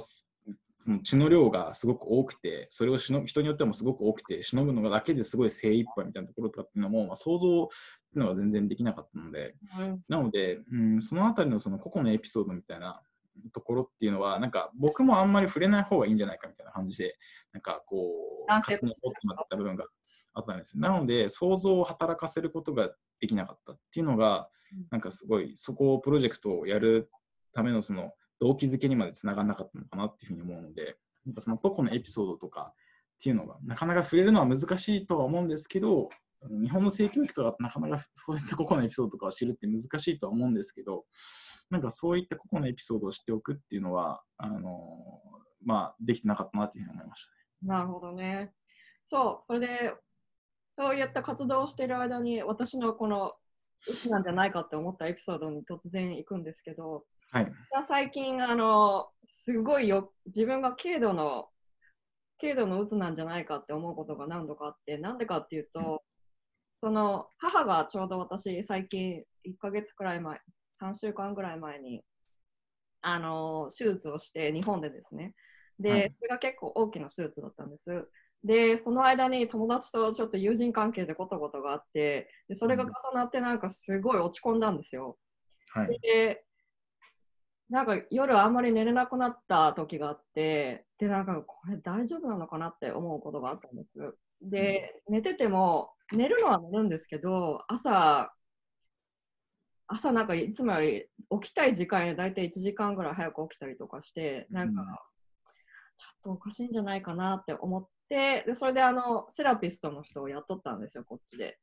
[0.83, 7.67] その血の量がすごく多くて、それをしの人によってもすごく多くて、しのぐのがだけですごい精一杯みたいなところとかっていうのも、まあ、想像っ
[8.11, 13.01] ていうのが全然できなかったので、うん、なので、うん、そのあたりのその個々のエピソードみたいな
[13.53, 17.15] ところっていうのは、なんか僕もあんまり触れない方がいいんじゃないかみたいな感じで、
[17.53, 18.11] なんかこ
[18.45, 19.85] う、勝手に掘ってまった部分が
[20.33, 20.77] あったんです。
[20.77, 22.91] なので、想像を働かせることが
[23.21, 24.49] できなかったっていうのが、
[24.91, 27.09] なんかすごい、そこをプロジェクトをやる
[27.53, 32.75] ためのその動機づけにまでつながらなかったのかなっていうふうに思うので、なんかその個々のエピソードとかっ
[33.21, 36.09] ていうのが、なかなか触れるのは難しいとは思うんですけど、
[36.49, 41.05] 日本の性教育とかなかなか そういった個々のエピソードとかを知るって難しいとは思うんですけど、
[41.69, 45.21] なんかそういった個々のエピソードを知っておくっていうのは、あの
[45.65, 47.37] まあ、できてなかったなっていうふうに思いましたね。
[47.61, 48.53] なるほどね。
[49.05, 49.95] そう、それで、
[50.77, 53.33] そういった活動をしている間に、私のこの、
[53.87, 57.51] うつなんじゃないかって思ったエピソードに突然行くんですけど、はい、
[57.83, 61.47] 最近あのすごいよ自分が軽度の
[62.39, 65.97] 軽度のうつなんじゃないかって思うことが何度かあってなんでかっていうと、うん、
[66.77, 70.37] その母がちょうど私最近1ヶ月くらい前
[70.79, 72.03] 3週間ぐらい前に
[73.01, 75.33] あの手術をして日本でですね。
[75.79, 78.07] で、はい、それが結構大きな手術だったんです。
[78.43, 85.17] でその間に友達とちょっと友人関係でことことがあってでそれが重なってなんかすごい落ち込んだんですよ、
[85.73, 86.43] はい、で
[87.69, 94.15] なんか夜あんまり寝れなくなった時があって、で、なんかこれ大丈夫なのかなって思うことがあったんです。
[94.41, 98.33] で、寝てても、寝るのは寝るんですけど、朝、
[99.87, 101.05] 朝なんかいつもより
[101.41, 104.81] 起きたい時間より大体1時間ぐらい早く起きたりとかして、なんか、
[105.95, 111.59] ちょっとおかしいんじゃないかなって思って、でそれであの、セラピストの人を雇ったんですよ、こっちで。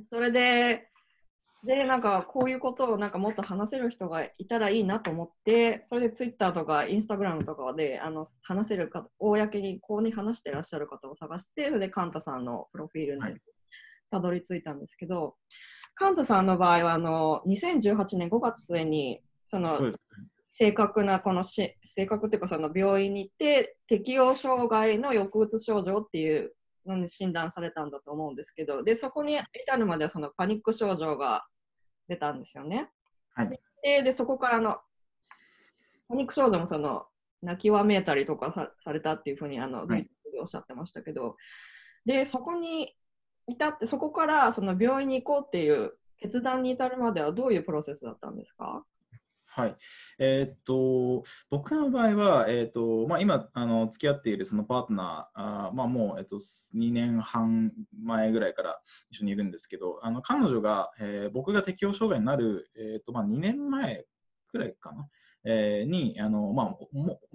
[0.00, 0.90] それで、
[1.64, 13.22] で、なんかこういうことをなんかもっと話せる人がいたらいいなと思って、それでツイッターとかインスタグラムとかであの話せるか、公にこうに話してらっしゃる方を探して、それでカンタさんのプロフィールに
[14.10, 15.32] たどり着いたんですけど、はい、
[15.94, 19.92] カンタさんの場合はあの2018年5月末にその
[20.46, 26.52] 正確なこのし正確っていうかその病院に行って適応障害の抑うつ症状っていう
[27.08, 31.44] 診断されたんだと思うんですけど、で、そこに至るまではそのパニック症状が
[32.08, 32.90] 出たんですよね。
[33.34, 34.78] はい、でで、そこからの、
[36.08, 37.06] パニック症状もその、
[37.42, 40.08] 泣きわめいたりとかさされたっていうふうに、あの、はい、
[40.40, 41.36] おっしゃってましたけど、
[42.04, 42.96] で、そこに
[43.46, 48.84] 至って、そこからその病院に行こうっていう決断に至るまではどういうプロセスだったんですか？
[49.58, 49.76] はい。
[50.20, 64.04] えー、っと、僕の場合は、えー、っと、まあ、今、あの、付き合っているそのパートナー、あまあ、もう、えっと、2年半前ぐらいから一緒にいるんですけど、あの、彼女が、えー、僕が適応障害になる、えっと、まあ、2年前
[64.46, 65.08] くらいかな。
[65.44, 66.76] えー、にあの、ま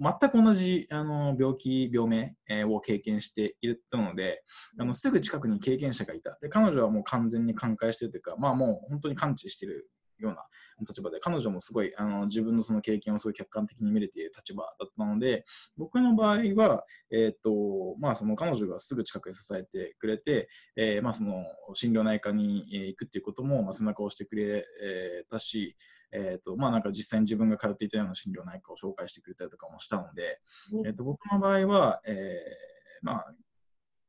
[0.00, 4.44] あ、全く同じあの病気、病名、えー、を経験しているので
[4.78, 10.44] あのすぐ近くに経験者がいたで彼女はもう完全に寛解してるというか、まあ、もう本当に完治しているような
[10.80, 15.44] 立場で、彼女もすごいあの自分のその経験をすごい客観的に見れている立場だったので、
[15.76, 24.64] 僕の場合は、え、ー、と、まあその彼女がすぐ近くで支えてくれて、えー、まあその心療内科に行くっていうことも、まあ、背中を押してくれ
[25.30, 25.76] たし、
[26.12, 30.38] えーとまあ、なんか実際に自分が通っていたような心療内科を紹介してくれたりとかもしたので、
[30.86, 32.14] えー、と僕の場合は、えー
[33.02, 33.34] まあ、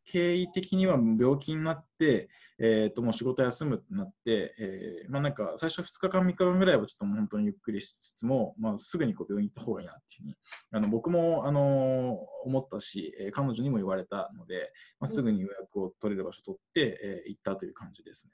[0.05, 10.35] 経緯的には病気になって、えー、ともう仕事休むってなって、えー、まあ、なんか最初2日間、3日間ぐらいはちょっと本当にゆっくりしつつも、まあ、すぐにこう病院行った方がいいなっていうふうに
[10.71, 18.31] あの僕も、あの思ったし、えー、彼女にも言われたので、まあ、すぐに予約を取れる場所取って、えー、行ったという感じですね。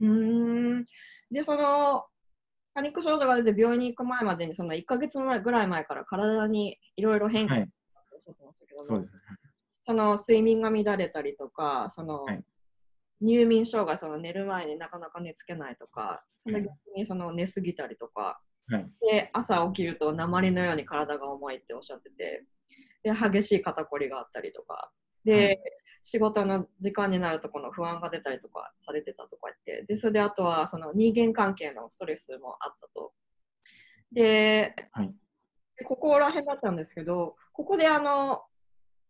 [0.00, 0.84] うん。
[1.30, 2.04] でその
[2.74, 7.70] パニック症状が出て病院に行く前までにその1か月ぐらい前から体にいろいろ変化がはい、
[8.84, 9.18] そうですね
[9.82, 12.44] その睡眠が乱れたりとか、その、はい、
[13.20, 22.44] 入眠障害、その寝る前になかなか寝つけないとか、その逆にその寝すぎたりとか、はい、で朝起きると鉛のように体が重いっておっしゃってて、
[23.02, 24.90] で激しい肩こりがあったりとか、
[25.24, 25.60] で、はい、
[26.02, 33.12] 仕事の時間になるとこの不安が出たりとかされてたとか言って、でそれであとはその人間関係のストレスもあったと。
[34.12, 35.14] で、はい、
[35.76, 38.42] でここら辺だったんですけど、ここであの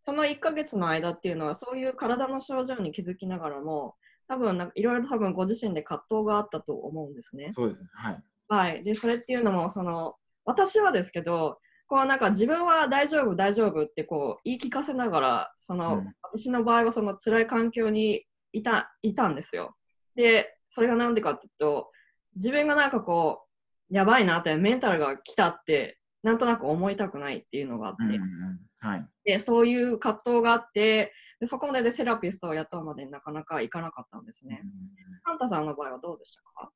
[0.04, 3.94] その1ヶ月の間っていうのはそういう体の症状に気づきながらも
[4.28, 7.50] 多分なんかいろいろ多分ご自身で葛藤があったと思うんですね。
[7.52, 7.88] そうですね。
[7.92, 8.22] はい。
[8.48, 8.84] はい。
[8.84, 19.76] で、それっていうのも、その、私はですけど、こうなんか自分は大丈夫、大丈夫ってこう言い聞かせながら、その、うん私の場合はその辛い環境にいた、いたんですよ。
[20.14, 21.90] で、それがなんでかっていうと、
[22.36, 23.42] 自分がなんかこ
[23.90, 28.60] う、やばいなって、メンタルが来たって、なんとなく思いたくないっていうのがあって、うんうんうん。
[28.82, 29.08] はい。
[29.24, 34.68] で、そういう葛藤があって、でそこまででセラピストを雇うまでになかなかいかなかったんですねうん。
[34.68, 36.70] うんうんハンタさんの場合はどうでしたか？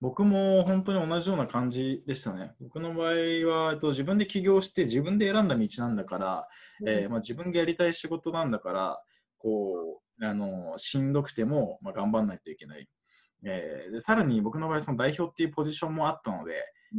[0.00, 2.52] 僕も本当に同じような感じでしたね。
[2.60, 6.48] 僕の場合は、えっと、自分で起業して自分で選んだ道なんだから、
[6.86, 9.02] えーまあ、自分がやりたい仕事なんだから、
[9.38, 12.88] こう、あの、しんどくても、まあ、頑張らないといけない。
[13.44, 16.54] えーでさらに僕の場合、その代表っていうポジションもあったので、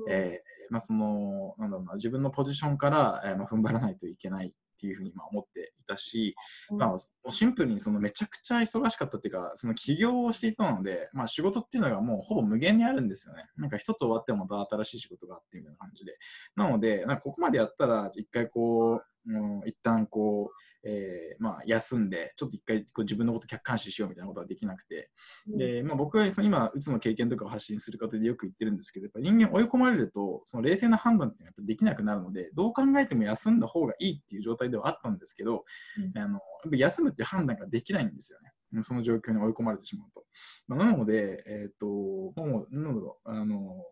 [0.05, 0.11] うん。
[0.11, 6.35] えーまあ、そのなんだろうな自分のポジションから、えーまあ、踏ん張らないといけないっていうふうにまあ思っていたし、
[6.71, 6.77] うん。
[6.77, 13.45] まあ、シンプルにそのめちゃくちゃ忙しかったっていうかその起業をしていたので、まあ、仕事っていうのがもうほぼ無限にあるんですよね。
[13.57, 16.13] なんか一つ終わってもまた新しい仕事があってみたいな感じで。
[16.55, 20.51] なのでなんかここまでやったら一回こううん、一旦こ
[20.83, 25.09] う、えーまあ、休んで、ちょっと一回こう自分のこと客観視しようみたいなことはできなくて、
[25.47, 35.65] で、まあ、僕はその今、うつの経験とかを発信する方でよく言ってるんですけど、やっぱ人間追い込まれると、その冷静な判断っていうのはやっぱできなくなるので、どう考えても休んだ方がいいっていう状態ではあったんですけど、
[35.97, 38.83] うんあのやっぱ休むっていう判断ができないんですよね。
[38.83, 40.23] その状況に追い込まれてしまうと。
[40.67, 43.83] まあ、なので、えっ、と、もう、なんだろう、あの、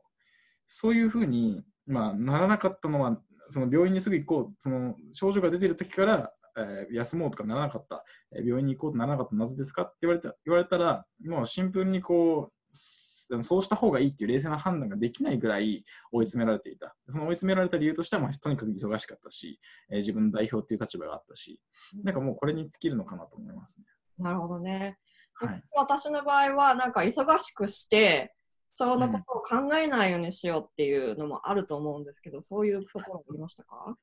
[0.68, 8.04] そういうふうに、まあ、ならなかったのは、その病院にすぐ行こう、その症状が出てる時から、えー休もうとかならなかった、
[8.36, 9.84] えー病院に行こうとならなかったなぜですか？
[9.84, 16.96] って言われた言われたら、もうシンプルにこう、すそうした方がいいっていう冷静な判断ができないぐらい追い詰められていた。
[17.10, 19.60] その追い詰められた理由としては、まあ、とにかく忙しかったし、
[19.92, 21.62] えー自分の代表っていう立場があったし、
[22.04, 23.86] なんかもうこれに尽きるのかなと思いますね。
[24.18, 24.98] なるほどね。
[25.36, 25.64] はい。
[25.76, 28.34] 私の場合は、なんか忙しくして、
[28.74, 33.96] そのことを考えないようにしようっていうのもあると思うんですけど、そういうところありましたか？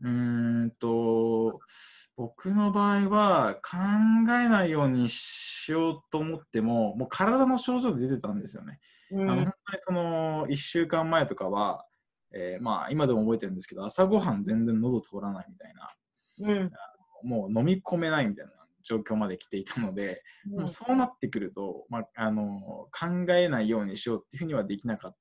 [0.00, 1.60] うーんと、
[2.16, 3.76] 僕の場合は考
[4.32, 8.80] えないようにしようと思っても、もう体の症状で出てたんですよね。
[9.10, 9.30] うん。
[9.30, 11.86] あの本当にその1週間前とかは、
[12.32, 15.90] えーまあ今でも覚えてるんですけど、朝ごはん全然喉通らないみたいな、
[16.40, 16.72] うん。
[17.22, 18.52] もう飲み込めないみたいな
[18.84, 25.16] 状況まで来ていたので、もうそうなってくると、まあ、あの考えないようにしようっていうふうにはできなかっ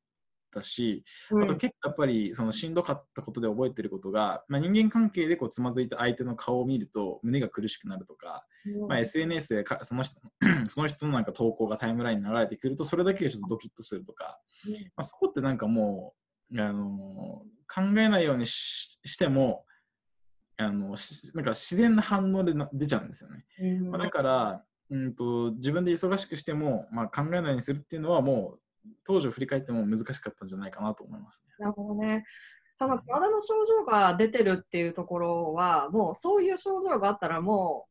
[0.54, 1.44] たし、うん。
[1.44, 8.88] あと結構やっぱりそのしんどかったことで覚えてることが、まあ、人間関係でこうつまずいた相手の顔を見ると胸が苦しくなるとか、うん。
[8.88, 10.20] まあ、SNS でかその人
[10.68, 14.74] その人のなんか投稿がタイムラインに流れてくるとそれだけがちょっとドキッとするとか、うん。
[14.74, 16.14] まあ、そこってなんかも
[16.52, 17.42] う、あの
[17.74, 19.66] 考えないようにししても
[20.64, 23.46] あのしなんか自然な反応でな出ちゃうんですよね。
[23.60, 28.60] うんまあ、だから、うん、と自分で忙しくしても、まあ、考えないようにするっていうのはもう
[29.04, 31.54] 当時を振り返っても難しかったんじゃないかなと思いますね。
[31.60, 32.26] なるほどね。
[32.78, 37.86] その体の症状が出てるっていうところは、もうそういう症状があったら、も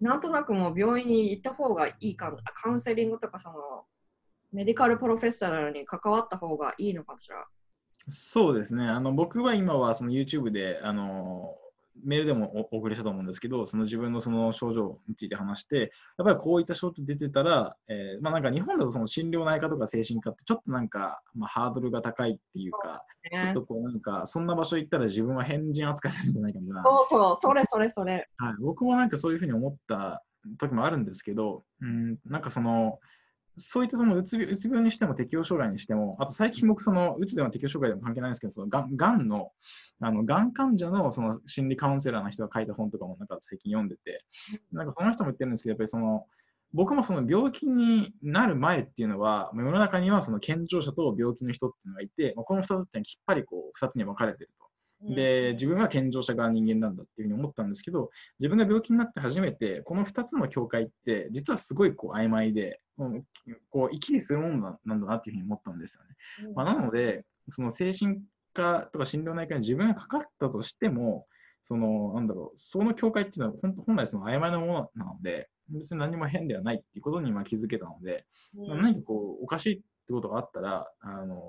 [0.00, 3.84] うなんとなくもう病院に行った方がいいか、カウンセリングとかその
[4.52, 7.44] メディカルプロフェッショナルに関わった方がいいのかしら。
[8.08, 8.86] そうですね。
[8.86, 11.56] あの僕は今はその YouTube であの
[12.04, 26.82] メールでもおお送りしたと思うんですけど、その自分のその症状について話して、やっぱりこういった症状出てたら、えーまあなんか日本だとその心療内科とか精神科ってちょっとなんか、まあ、ハードルが高いっていうか、ちょっねとこうなんかそんな場所行ったら自分は変人扱いされるんじゃないかみたいな。
[26.84, 28.28] そうそう、それそれそれ。
[28.36, 30.22] はい、僕もなんかそういうふうに思った
[30.58, 32.98] 時もあるんですけど、うん、なんかその、
[33.58, 39.50] そういったそのうつ病うつ病にしても適応障害にしても、あと最近僕、そのうつでも適応障害でも関係ないんですけど、そのがんがんの、
[40.00, 44.24] あのがん患者のその心理カウンセラーの人が書いた本とかもなんか最近読んでて、
[44.72, 46.26] なんかその人も言ってるんですけど、やっぱりその、
[46.72, 54.66] 僕もその病気になる前っていうのは、世の中にはその健常者と病気の人っていうのがいて、まあこの2つってきっぱりこう2つに分かれてると。
[55.14, 62.80] で、自分は健常者が人間なんだっていうふうに思ったんですけど、自分が病気になって初めて、この2つの境界って、実はすごいこう曖昧で、
[63.70, 66.52] こう生きりするものななんだなっていうふうに思ったんですよね。
[66.54, 68.18] まあ、なので、その精神
[68.54, 71.26] 科とか心療内科に自分がかかったとしても、
[71.62, 78.24] そのなんだろう、その境界っていうのは本本来その曖昧なものなので、別に何も変ではないっていうことにまあ気づけたので、
[78.56, 81.42] うん何かこうおかしいってことがあったら、あの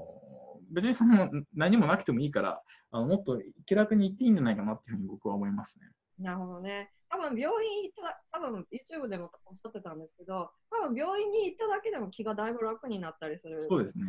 [0.72, 5.88] 別にその何もなくてもいいから、あのもっと気楽に言っていいんじゃないかなっていうふうに僕は思いますね。
[6.20, 6.92] なるほどね。
[7.10, 14.06] 多分病院行った、多分 YouTube でもおっしゃってたんですけど、多分病院に行っただけでも気がだいぶ楽になったりするそうですね。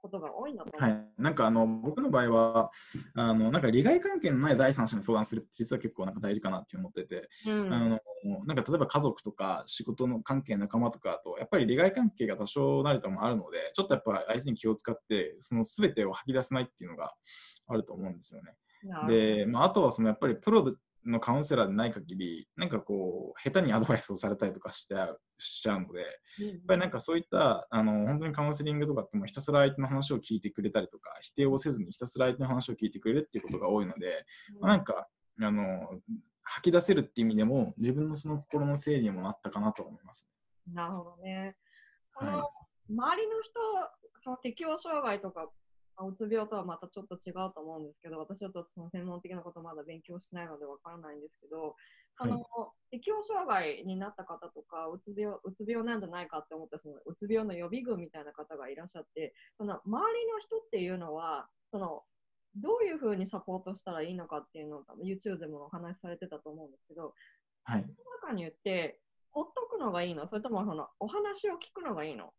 [0.00, 0.78] ことが多いんだと。
[0.78, 2.70] はい、なんかあの僕の場合は
[3.14, 17.14] あのなんか利害関係のない第三者に相談するって実は結構なんか大事かなって思ってて、うんあのも、なんか例えば家族とか仕事の関係、仲間とかと、やっぱり利害関係が多少なりともあるので、ちょっとやっぱ相手に気を使って、その全てを吐き出せないっていうのが
[17.68, 18.54] あると思うんですよね。
[19.08, 20.74] で、まあ、あとはそのやっぱりプロ
[21.06, 26.08] のカウンセラーでない限り、なんかこう、下手にアドバイスをされたりとかしちゃうしちゃうので、やっ
[26.66, 34.24] ぱりなんかそういった、あの、本当にカウンセリングとかってもひたすら相手の話を聞いてくれたりとか、否定をせずにひたすら相手の話を聞いてくれるっていうことが多いので、
[34.60, 35.08] まあ、なんか、
[35.40, 36.00] あの、
[36.42, 40.28] 吐き出せるっていう意味でも、自分のその心の整理にもなったかなと思います。
[40.72, 41.56] なるほどね。
[42.14, 42.48] は
[42.88, 43.52] い、周りの人、
[44.16, 45.48] その適応障害とか
[46.02, 51.76] うつ病とはまたちょっと違うと思うんですけど、私はちょっとその専門的なことまだ勉強しないのでわからないんですけど、
[52.18, 52.40] その、は
[52.92, 62.02] い、適応障害になった方とか、うつ病うつ病なんじゃないかって思ったそのうつ病の予備軍みたいな方がいらっしゃって、その周りの人っていうのは、その
[62.56, 67.14] どういうふうにサポートしたらいいのかっていうのを多分 YouTube でもお話しされてたと思うんですけど、
[67.64, 70.28] はい、その中に言って、ほっとくのがいいの？
[70.28, 72.32] それともそのお話を聞くのがいいの？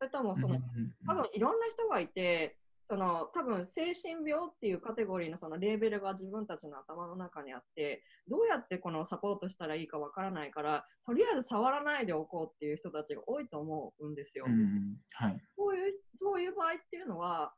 [0.00, 0.58] それともその、
[1.06, 2.56] 多分いろんな人がいて、
[2.90, 14.44] その多分精神病っていうカテゴリーのそのレーベルが自分たちの頭の中にあってどうやってこのサポートしたらいいかわからないからとりあえず触らないでおこうっていう人たちが多いと思うんですよ。
[14.48, 17.54] うんはい、そういうそういう場合っていうのは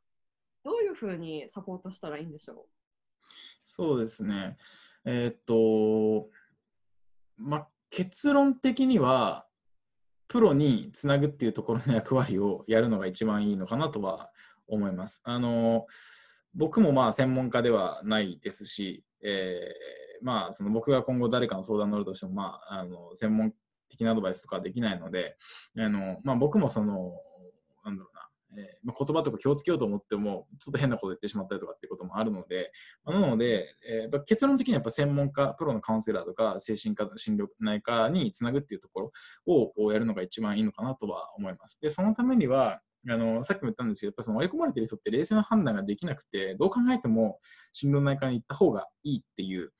[0.63, 2.57] どういうふうにサポートしたらいいんでしょう？
[3.65, 4.57] そうですね。
[5.03, 6.29] えー、っと、
[7.37, 9.47] ま、結論的には
[10.27, 14.31] プロにつなぐっていうところの役割をやるのが一番いいのかなとは
[14.67, 15.21] 思います。
[15.23, 15.85] あの
[16.55, 23.53] 僕もまあ専門家ではないですし、えー、まあその僕が今後誰かの相談に乗るとしても、まあ、あの専門
[23.89, 25.37] 的なアドバイスとかできないので、
[25.77, 27.13] あのまあ、僕もその、
[27.85, 32.71] なんだろうな、えま、言葉とか気をつけようと思っても、ちょっと変なこと言ってしまったりとかっていうこともあるので、
[33.03, 39.11] ま、なので、えー、結論的にはやっぱ専門家、プロのカウンセラーとか精神科、心療内科につなぐっていうところ
[39.45, 41.79] をやるのが一番いいのかなとは思います。
[41.81, 47.39] で、そのためには、あのさっきも言ったんですけど、やっぱその追い込まれてる人って冷静な判断ができなくて、どう考えても
[47.71, 49.71] 心療内科に行った方がいいっていう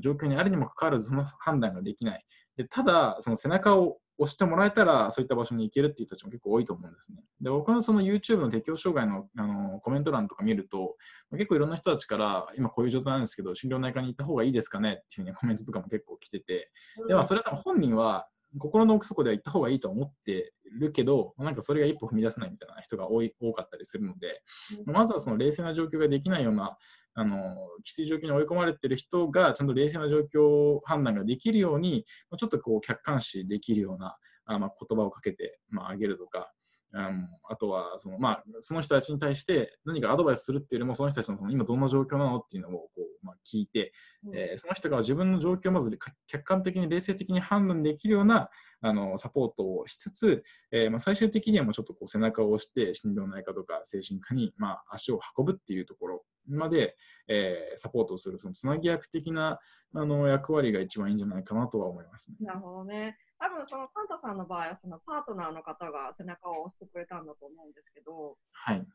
[0.00, 2.24] 状況にあるにもかかわらず、その判断ができない。
[2.56, 7.22] でただ、その背中を押してもらえたら、そういった場所に行けるっていう人たちも結構多いと思うんですね。
[7.40, 10.96] で、僕のその YouTube の適応障害のあのコメント欄とか見ると、
[11.32, 16.70] 結構いろんな人たちから、今こういう状態なんですけど、心療内科に行った方がいいですかねっていうふうにコメントとかも結構来てて、
[17.08, 18.28] ではそれは本人は
[18.58, 24.42] 心の奥底では行った方がいいと思ってるけど、なんかそれが一歩踏み出せないみたいな人が多い多かったりするので、
[24.84, 26.76] まずはその冷静な状況ができないような、
[27.14, 32.04] あのきつい状況に追い込まれてる人がちゃんと冷静な状況判断ができるように、
[32.38, 34.16] ちょっとこう客観視できるような
[34.46, 36.52] あ、まあ、言葉をかけて、まあ、あげるとか、
[36.92, 43.92] うん、あとはその、まあ、その人たちに対して何かアドバイスするっていうよりもその人たちのその今どんな状況なのっていうのをこう、まあ、聞いて、
[44.26, 48.50] うん、えー、その人が自分の状況をまず客観的に冷静的に判断できるような
[48.82, 56.96] あのサポートをしつつ、えーまあ、最終的にはもうちょっとこう背中を押して心療内科とか精神科に、まあ、足を運ぶっていうところまで、
[57.28, 59.58] えー、サポートをするそのつなぎ役的な
[59.94, 62.36] あの役割が一番いいんじゃないかなとは思いますね。
[62.40, 63.16] なるほどね。
[63.40, 68.86] 多分そのカンタさんの場合はそのパートナーの方が背中を押してくれたんだと思うんですけど、はい、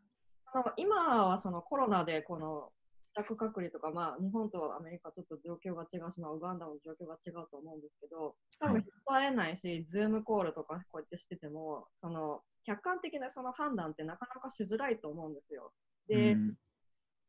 [0.54, 2.70] あの今はそのコロナでこの
[3.02, 15.72] 自宅隔離とか、まあ、日本とアメリカちょっと状況が違うし、まあ、ウガンダの状況が違うと思うんですけど多分伝えないし、はい、ズームコールとかこうやってしててもその客観的なその判断ってなかなかしづらいと思うんですよ。
[16.08, 16.56] で、うん、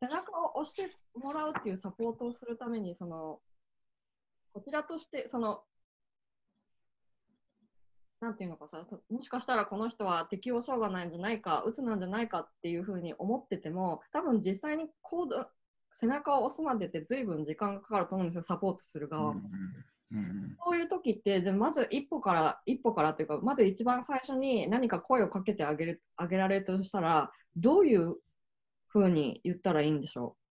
[0.00, 3.38] 背中を押してもらうっていうサポートをするためにその
[4.52, 5.60] こちらとしてその
[8.20, 15.46] なんていうのかさもしかしたらこの人は適応障害なんじゃないかうつなんじゃないかっていうふうに思ってても多分実際にコード
[15.92, 19.40] 背中を押すまでって随分時間がかかると思うんですよサポートする側も。
[20.12, 28.14] うんうん、そういう時ってでまず一歩から一歩からっていうかまず一番最初に何か声をかけてあげるあげられるとしたらどういう
[28.86, 30.45] ふうに言ったらいいんでしょう？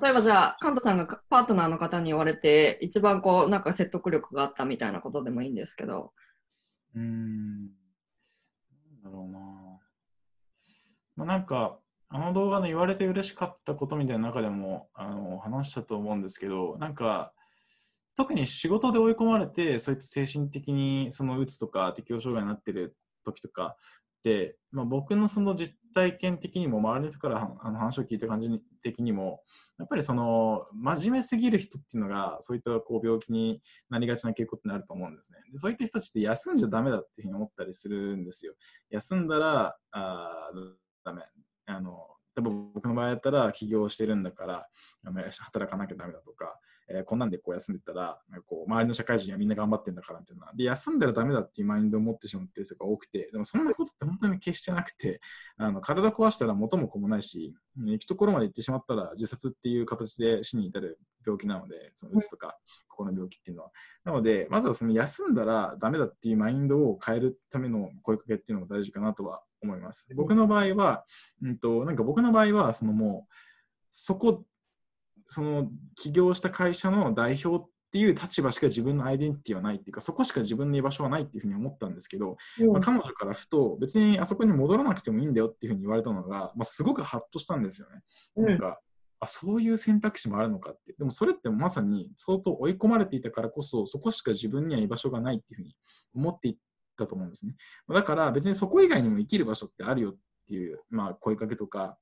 [0.00, 6.12] 例えばじゃあ、カントさんがパートナーの方に言われて、一番こう、なんか説得力があったみたいなことでもいいんですけど。
[6.94, 7.66] うん。
[7.66, 7.70] なん
[9.04, 9.40] だろうな。
[11.16, 11.78] まあ、なんか、
[12.08, 17.32] あの動画の言われて嬉しかったことみたいな中でもあの話したと思うんですけど、なんか、
[18.16, 23.76] 特に仕事で追い込まれて、そういった精神的にそのうつとか適応障害になってる時とか
[24.22, 28.50] で、まあ、僕のその実体験的にも周りの人からあの話を聞いた感じ
[28.82, 29.40] 的にも
[29.78, 35.38] やっぱりその真面目すぎる人っていうのがそういったこう病気になりがちな傾向ってなると思うんですね。
[35.52, 38.54] でそういった人たちって休んじゃダメだっていうふうに思ったりするんですよ。
[38.90, 40.50] 休んだらあ
[41.04, 41.22] ダメ。
[41.66, 44.68] あの例えば僕の場合だったら起業してるんだから
[45.40, 46.58] 働かなきゃダメだとか、
[46.88, 50.52] えーこんなんでこう休んでたらこう周りの社会人はみんな頑張ってんだからみたいな。
[50.54, 55.20] で休んだらダメだっていうマインドを持ってしまってる人が多くてでもそんなことって本当に決してなくて
[55.56, 62.58] あの体壊したら元も子もないし行くところまで行ってしまったら自殺っていう形で死に至る病気なのでそのうつとか
[62.88, 63.70] 心の病気っていうのは。
[64.04, 71.04] なのでまずはその休んだらダメだっていうマインドを変えるための声かけっていうのが大事かなとは思います僕の場合は、
[71.42, 73.34] うんと、なんか僕の場合はそのもう
[73.90, 74.44] そこ
[75.26, 82.36] その起業した会社の代表っていう立場しか自分のアイデンティティはないっていうかそこしか自分の居場所はないっていうふうに思ったんですけど、
[82.72, 88.02] まあ、彼女からふと別にあそこに戻らなくてもいいんだよっていうふうに言われたのが、まあ、すごくハッとしたんですよね。
[88.36, 88.80] うんなんか
[89.20, 90.92] あそういう選択肢もあるのかって。
[90.98, 95.76] でもそれってまさに相当追い込まれていたからこそそこしか自分には居場所がないっていうふうに
[96.14, 96.58] 思ってい
[96.94, 97.54] ったと思うんですね。
[97.88, 100.16] だから別にそこ以外にも生きる場所ってあるよっ
[100.46, 101.98] ていう、まあ、声かけとか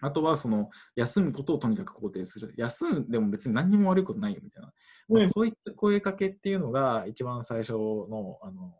[0.00, 2.54] あとはその休むことをとにかく肯定する。
[2.56, 4.72] 休んでも別に何にも悪いことないよみたいな。
[5.08, 8.74] まあうんそういった声かけっていうのが一番最初のあの、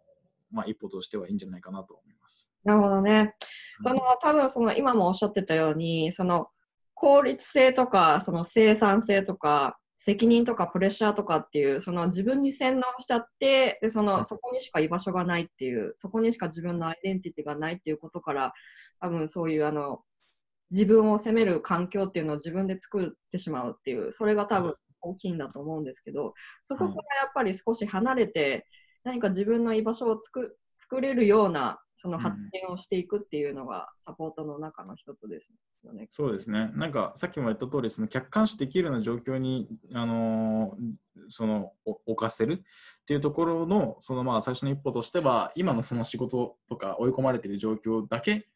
[0.50, 2.50] まあ、一歩としてはいいんじゃないかなと思います。
[2.62, 3.34] なるほどね。
[3.82, 6.48] その多分その今もおっしゃってたようにその
[6.94, 14.22] 効率性とかその生産性とか責任とかプレッシャーとかっていうその自分に洗脳しちゃってでそはい。
[14.22, 18.52] のそこにしか居場所がないっていうそこにしか自分のアイデンティティがないっていうことから
[19.00, 20.00] 多分そういうあの
[20.70, 28.66] 自分を責める環境っていうのを自分で作ってしまうっていうそれが多分大きいんだと思うんですけどそこからやっぱり少し離れて
[29.04, 35.50] 何か自分の居場所を作作れるようなその発展をしていくっていうのがサポートの中の一つです
[35.82, 36.08] よね。
[36.12, 36.70] そうですね。
[36.74, 40.92] なんかさっきも言った通り、その客観視できるような状況に、あのー
[41.30, 42.62] そのお置かせる
[43.02, 48.46] っていうところの、そのまあ最初の一歩としては、今のその仕事とか追い込まれている状況だけ、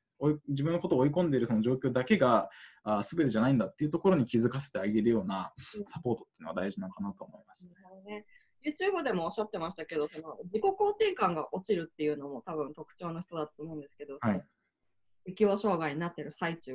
[0.48, 2.48] 自分のことを追い込んでいるその状況だけが
[2.84, 5.52] あ全てじゃないんだっていうところに気づかせてあげるような
[5.88, 7.68] サポートっていうのは大事なのかなと思います。
[7.68, 8.24] なるほどね
[8.64, 14.42] YouTube でもおっしゃってましたけどその自己肯定感が落ちるっていうのも多分特徴の人だと思うんですけど、はい
[15.24, 16.72] 適応障害になってる最中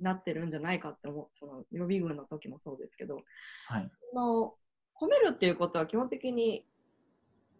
[0.00, 3.20] なってるんじゃないかって思うその予備軍の時もそうですけど
[3.68, 3.90] はい。
[4.12, 4.54] その
[5.00, 6.66] 褒めるっていうことは基本的に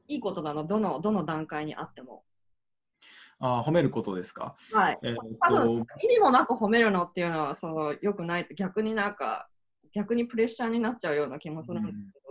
[0.09, 0.65] いいことなの？
[0.65, 2.25] どのどの段階にあっても。
[3.39, 4.57] あー褒めることですか？
[4.73, 9.49] はい、えーっ多分と意味もなく褒めるのっていうのはその良くない逆になんか
[9.93, 12.24] 逆にプレッシャーになっちゃうような気もするんですけど、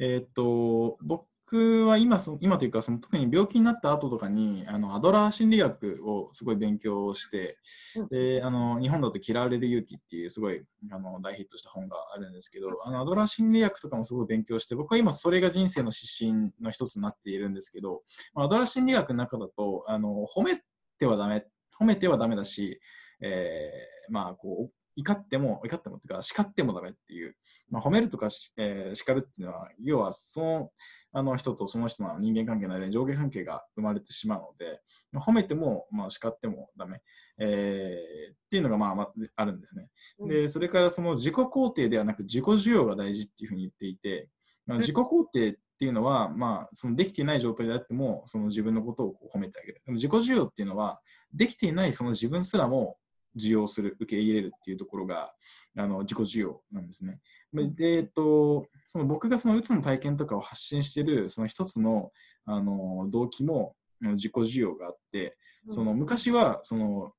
[0.00, 7.58] えーっと僕は今その今というかその特に病気になった後とかにあのアドラー心理学をすごい勉強して、
[7.96, 8.08] うん。
[8.08, 20.62] であの日本だと「嫌われる勇気」っていうすごいあの大ヒットした本があるんですけどあのアドラー心理学とかもすごい勉強して僕は今それが人生の指針の一つになっているんですけど、まあアドラー心理学の中だとあの褒め
[20.98, 21.44] てはダメ
[21.80, 22.80] 褒めてはダメだし、
[23.20, 27.34] えーまあこう怒っても怒ってもっていうか叱ってもダメっていう
[27.70, 30.70] まあ、褒めるとかし、えー叱るっていうのは、要はその
[31.12, 34.80] あの人とその人の人間関係の間に上下関係が生まれてしまうので、
[35.12, 37.00] まあ褒めても、まあ、叱ってもダメ、
[37.38, 39.88] えーっていうのが、まあまあ、あるんですね。
[40.28, 44.28] で、それからその自己肯定ではなく自己需要が大事っていうふうに言っていて、
[44.66, 49.80] まあ、うん自己肯定っていうのは、まあ、そのできていない状態であっても、その自分のことを褒めてあげる。
[49.86, 51.00] でも自己需要っていうのは、
[51.32, 52.96] できていないその自分すらも
[53.36, 55.32] 受容する、受け入れるっていうところが、
[55.76, 57.20] あの自己需要なんですね。
[57.52, 62.10] で、えっと、その僕がそのうつの体験とかを発信しているその一つの
[62.44, 65.36] あの動機も自己需要があって、
[65.68, 67.12] その昔はその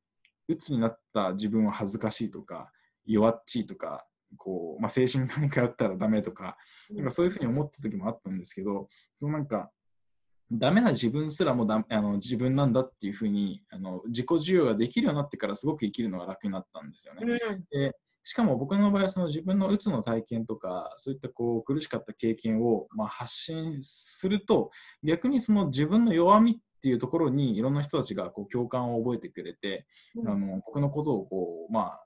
[0.48, 2.72] うつになった自分は恥ずかしいとか
[3.06, 4.06] 弱っちいとか
[4.38, 6.58] こう、まあ、精神科に通ったらダメとか
[6.90, 8.88] なんかそういうふうに思った時もあったんですけど
[9.22, 9.72] なんか
[10.52, 17.22] ダメな自分すらもだあの自分なんだっていうふうにあの自己需要ができるようになってからすごく生きるのが楽になったんですよね。
[17.24, 24.70] うんでしかも僕の場合はその自分のうつの体験とかそういったこう苦しかった経験をまあ発信すると
[25.04, 32.06] 逆にその自分の弱みっていうところにいろんな人たちがこう共感を覚えてくれて、うんあの僕のことをこうまあ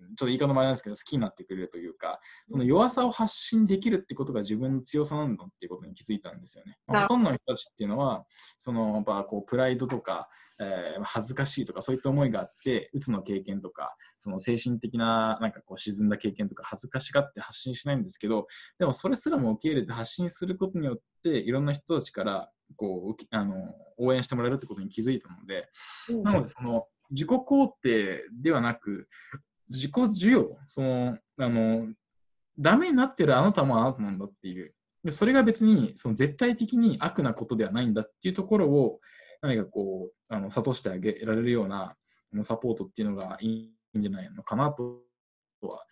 [0.00, 6.76] ちょっと言い方もあれなんですけど好きになってくれるというかその弱さを発信できるってことが自分の強さなんだっていうことに気づいたんですよね。
[6.86, 8.24] まあなほとんどの人たちっていうのは
[8.58, 10.28] そのやっぱこうプライドとか、
[10.60, 18.46] えー恥ずかしいとかそういった思いがあってうつの経験とかその精神的ななんかこう沈んだ経験とか恥ずかしがって発信しないんですけど
[18.78, 23.54] でもそれすらも受け入れて発信することによっていろんな人たちからこうあの
[23.98, 25.68] 応援してもらえるってことに気づいたので
[26.10, 26.22] うん。
[26.22, 29.08] なのでその自己肯定ではなく
[29.70, 31.88] 自己需要そのあの
[32.58, 34.74] ダメになってるあなたもあなたなんだっていう。
[35.02, 39.00] でそれが別にその絶対的に悪なことではないんだっていうところを
[39.40, 41.96] 何かこうあの諭してあげられるような
[42.42, 45.02] サポートっていうのがいいんじゃないのかなと
[45.62, 45.84] は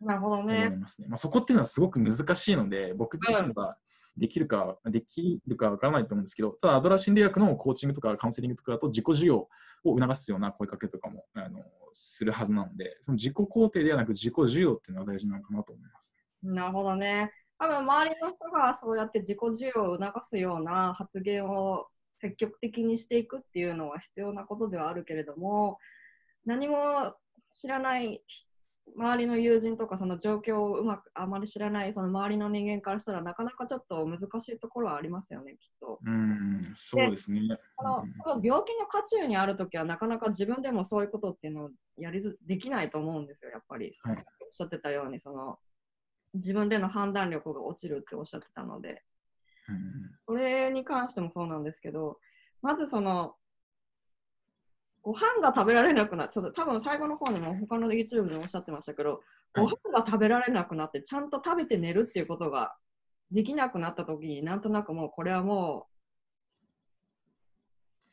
[0.00, 0.70] なるほど思いね。
[0.70, 1.08] ますね。
[1.08, 3.76] まあ、そこっていうのはすごく難しいので、僕自身が
[4.16, 9.48] できるか、できるかわからないと思うんですけど、ただ、アドラー心理学のコーチングとかカウンセリングとかだと、自己需要を
[9.84, 16.14] 促すような声かけとかもあのするはずなので、その自己肯定ではなく自己需要っていうのが大事なのかなと思います。
[16.42, 17.32] なるほどね。
[17.58, 21.86] 多分周りの人がそうやって自己需要を促すような発言を
[22.16, 25.78] 積極的にしていくっていうのは必要なことではあるけれども、
[26.46, 27.14] 何も
[27.50, 28.22] 知らない
[28.96, 35.98] 周りの友人とかその状況をうまくあまり知らないその周りの人間からしたらなかなかちょっと難しいところはありますよね、きっと。
[36.04, 37.40] うん、そうですね。
[37.76, 43.92] このこの病気の渦中にあるときはなかなか自分でもそういうことっていうのをやりずできないと思うんですよ、やっぱり。
[44.02, 45.60] はいおっしゃってたようにその
[46.34, 49.04] 自分での判断力が落ちるっておっしゃってたので、
[49.68, 52.18] うんそれに関してもそうなんですけど、
[52.62, 53.34] まずその、
[55.02, 59.20] ご飯が食べられなくなって、多分最後の方にも他の YouTube でもおっしゃってましたけど、はい
[59.52, 62.76] ご飯が食べられなくなって、ちゃんと食べて寝るっていうことが
[63.32, 65.86] できなくなった時になんとなくもうこれはも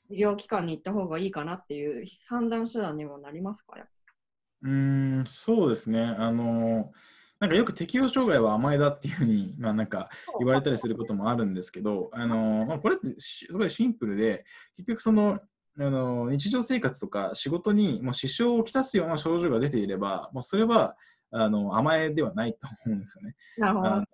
[0.10, 3.76] う医療機関に行った方がいいかなっていう判断手段にもなりますか
[4.62, 6.02] うーん、そうですね。
[6.02, 6.92] あの、
[7.40, 15.38] なんかよく適応障害は甘えだっていうふうに、まあなんかぱ言われたりすることもあるんですけど、あの、まあ、これってしすごいシンプルで、結局その、
[15.80, 20.96] あの日常生活とか仕事にもう支障をきたすような症状が出ていれば、もうそれは
[21.32, 23.36] あの甘えではないと思うんですよね。
[23.58, 24.06] なるほど。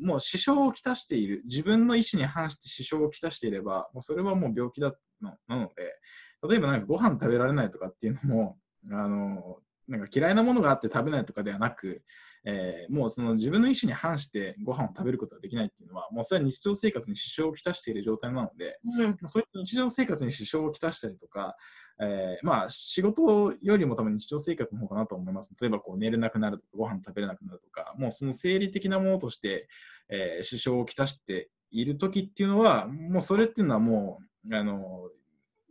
[0.00, 4.92] もう支障をきたしている、自分の意思に反して支障をきたしていれば、もうそれはもう病気だ
[5.22, 8.58] のなので、例えばなんかご飯食べられないとかっていうのも、
[8.92, 9.58] あの
[9.88, 12.02] なんか嫌いなものがあって食べないとかではなく、
[12.44, 21.56] えーもうその自分の意思に反してご飯を食べることができないっていうのは、もうそれは日常生活に支障をきたしている状態なので、うんそういった日常生活に支障をきたしたりとか、
[22.00, 25.50] えーまあ仕事よりも多分日常生活の方かなと思います。
[25.60, 29.68] 例えばこう寝れなくなるとか、ご飯食べれなくなるとか、もうその生理的なものとして、
[30.08, 35.08] えー支障をきたしている時っていうのは、もうそれっていうのはもう、あの、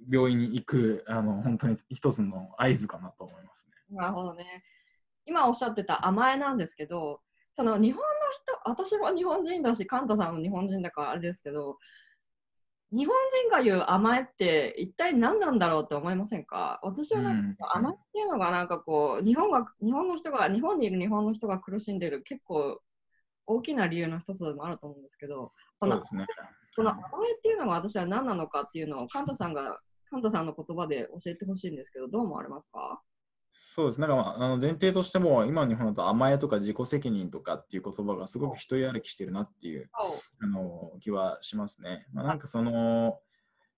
[0.10, 3.98] 病院に行く、あの、本当に一つの合図かなと思いますね。
[3.98, 4.64] なるほどね。
[5.28, 7.22] 今おっしゃってた甘えなんですけど、
[7.54, 8.06] その日本の
[8.66, 11.78] 人、私も日本人だし、カンタさんも日本人だからあれですけど、
[12.92, 13.16] 日本
[13.50, 16.80] 人が言う甘えって一体何なんだろうって思いませんか？
[16.84, 22.80] 私はなんかうん甘えっていうのがなんかこう、日本が、日本の人が、日本にいる日本の人が苦しんでる結構
[23.46, 26.04] 大きな理由の一つでもあると思うんですけど、そのね。
[26.76, 33.02] この甘えっていうのが私は何なのかっていうのをカンタさんが、カンタさんの言葉で教えてほしいんですけど、どう思われますか？
[33.60, 34.00] そうです。
[34.00, 39.90] なんか、まあ、あの前提としても、今の日本だと甘えとか自己責任とかっていう言葉がすごく一人歩きしてるなっていう
[40.40, 42.06] あの気はしますね。
[42.14, 43.20] まあ、なんかその、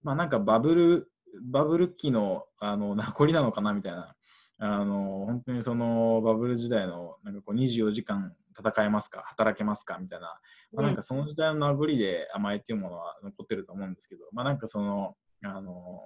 [0.04, 1.12] まあなんかバブル、
[1.50, 4.16] バブル期のあの名残なのかなみたいな、
[4.60, 10.40] あの本当にそのバブル時代のなんかこう24時間戦えますか、働けますかみたいな、
[10.74, 16.02] まあ、なんかその時代の名残で甘えっていうものは残ってると思うんですけど、まあなんかその、あの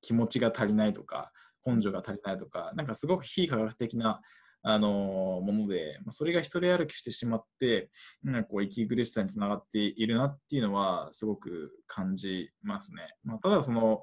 [0.00, 1.32] 気持ちが足りないとか、
[1.64, 4.20] 根性が足りないとか、なんかすごく非科学的な
[4.62, 7.90] あのもので、まあ、それが一人歩きしてしまって、
[8.22, 13.02] なんかこう息苦しさにつながっているなっていうのはすごく感じますね。
[13.24, 14.02] まあ、ただその、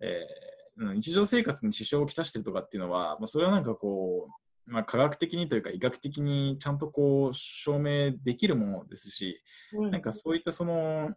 [0.00, 4.28] えーうん日常生活に支障をきたしてるとかっていうのは、まあ、それはなんかこ
[4.66, 9.42] う、まあ、科学的にというか医学的にちゃんとこう証明できるものですし、
[9.74, 11.10] うんなんかそういったその、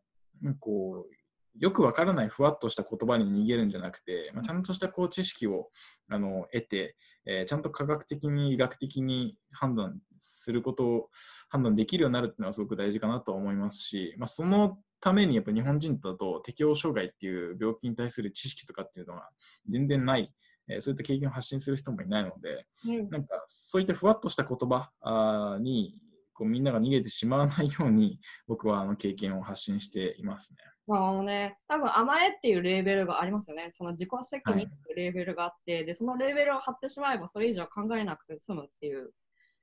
[0.43, 1.24] うんこう、
[1.59, 5.69] よくわからないふわっとした言葉に逃げるんじゃなくて、まあ、ちゃんとしたこう知識を
[6.09, 6.95] あの得て、
[7.25, 11.09] えーちゃんと科学的に医学的に判断することを
[11.49, 19.29] 判断できるようになるっていうのはすごく大事かなと思いますし、まあ、そのためにやっぱ日本人だと適応障害っていう病気に対する知識とかっていうのが
[19.67, 20.29] 全然ない、
[20.67, 23.09] えーそういった経験を発信する人もいないので、うん。
[23.09, 25.93] なんかそういったふわっとした言葉に
[26.35, 30.59] こうみんなが逃げてしまわないように 僕はあの経験を発信していますね。
[30.85, 31.57] なるほどね。
[31.67, 33.71] 多分甘えっていうレーベルがありますよね。
[33.71, 39.13] その自己責任っていうレーベルがあって、で、そのレーベルを貼ってしまえばそれ以上考えなくて済むっていう、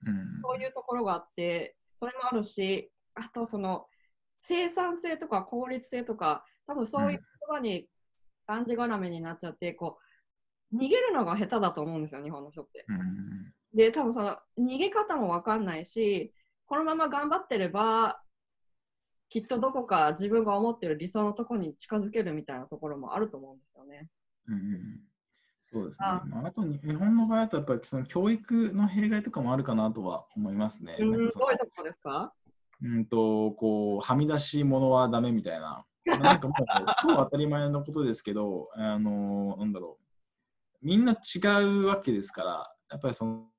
[0.04, 3.86] うんそういうところがあって、それもあるし、あとその
[4.40, 7.86] 生産性とか効率性とか、多分そういう言葉に
[8.48, 9.98] がんじがらめになっちゃって、こ
[10.72, 12.84] う、逃げるのが下手だと思うんですよ、日本の人って。
[12.88, 16.32] うんで、多分その逃げ方もわかんないし、
[16.72, 18.22] このまま頑張ってれば、
[19.28, 24.08] きっとどこか自分が思ってる理想のところに近づけるみたいなところもあると思うんですよね。
[24.48, 25.00] うんうん
[25.70, 26.06] そうですね。
[26.06, 30.96] あまあ、あとに日本の場合だとやっぱりその教育の弊害とかもあるかなとは思いますね。
[30.98, 32.32] うん、どういうところですか？
[32.82, 35.84] うんとこうはみ出し物はダメみたいな。
[36.06, 36.64] なんかもう
[37.02, 39.98] 超当たり前のことですけど、あのなんだろ
[40.82, 40.86] う。
[40.86, 41.16] みんな違
[41.64, 43.51] うわけですから、やっぱりその、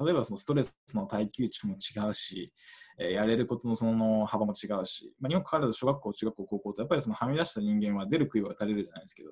[0.00, 2.52] 例えばそのストレスの耐久値も違うし、
[2.98, 9.30] えーやれることのその幅も違うし、まあ、にもかかわらず小学校、中学校、高校とやっぱりそのはみ出した人間は出る杭は打たれるじゃないですけど、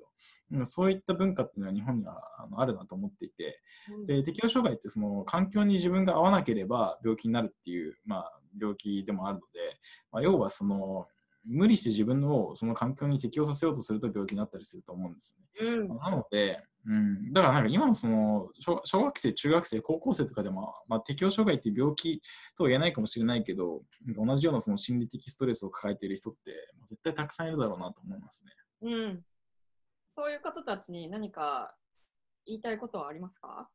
[0.51, 3.59] うんそういった文化っていうのは日本にはあのあるなと思っていて、
[4.07, 9.79] で適応障害ってその環境に自分が合わなければ病気になるっていう、まあ、病気でもあるので、
[10.11, 11.05] まあ、要はその
[11.47, 15.75] 無理して自分をその環境に適応させようとすると病気になったりすると思うんですよね。
[15.75, 22.21] うんなので、うん、だからなんか今のその小小学生、中学生、高校生とかでも、まあ、適応障害って病気
[22.57, 23.81] とは言えないかもしれないけど、
[24.15, 28.51] 同じようなその心理的ストレスを抱えている人ってまあ絶対たくさんいるだろうなと思いますね。
[28.81, 29.21] うん。
[30.15, 31.75] そういう方たちに何か
[32.45, 33.69] 言いたいことはありますか？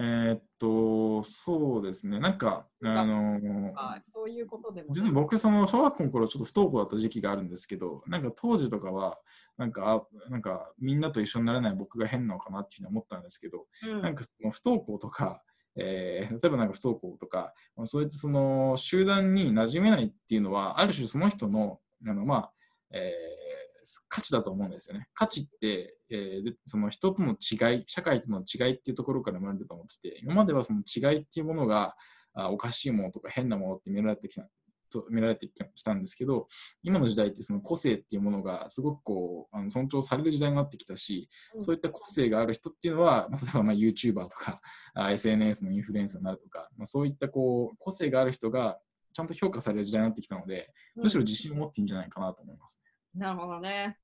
[0.00, 9.18] ーっと、そうですね、なんか、あのあそういうことでも実は僕、その小学校の頃ちょっと不登校だった時期があるんですけど、なんか当時とかは、
[9.56, 14.02] なんか、あなんかみんなと一緒になれない僕が変なのかなっていうふうに思ったんですけど、うん。
[14.02, 15.42] なんかその不登校とか、
[15.74, 22.52] えー例えばなんか不登校とか、まあそういったその集団に馴染めないっていうのは、ある種その人の、あのまあ、
[22.92, 23.67] えー
[24.08, 25.08] 価値だと思うんですよね。
[25.14, 31.96] 価値って、えーぜその人との違い、社会との違いっていうところから生まれると思ってて、今まではその違いっていうものが、
[32.34, 34.46] あおかしいものとか変なものって見られてきた
[34.90, 36.46] と見られてきたんですけど、
[36.82, 41.60] 今の時代ってその個性っていうものがすごくこうあの尊重される時代になってきたし、うん。
[41.60, 44.60] そういった個性がある人っていうのは、まあ例えばまあ YouTuber とか
[44.94, 48.78] あ SNS のインフルエンサーになるとか、まあ、そういったこう個性がある人が
[49.12, 52.80] ちゃんと評価される時代になってきたので、むしろ自信を持っていいんじゃないかなと思います、
[53.18, 53.98] なるほどね。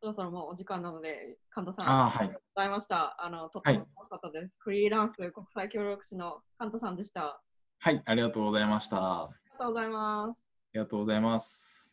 [0.00, 3.24] そろそろもうお時間なので、神田さん、あーはいりがとうございました。
[3.24, 4.56] あの、とっても楽しかったです。
[4.60, 7.24] フリーランス国際協力士の神田さんでした。
[7.24, 7.40] あ
[7.80, 9.24] はい、ありがとうございました。
[9.24, 10.50] ありがとうございます。
[10.72, 11.87] りがとうございます。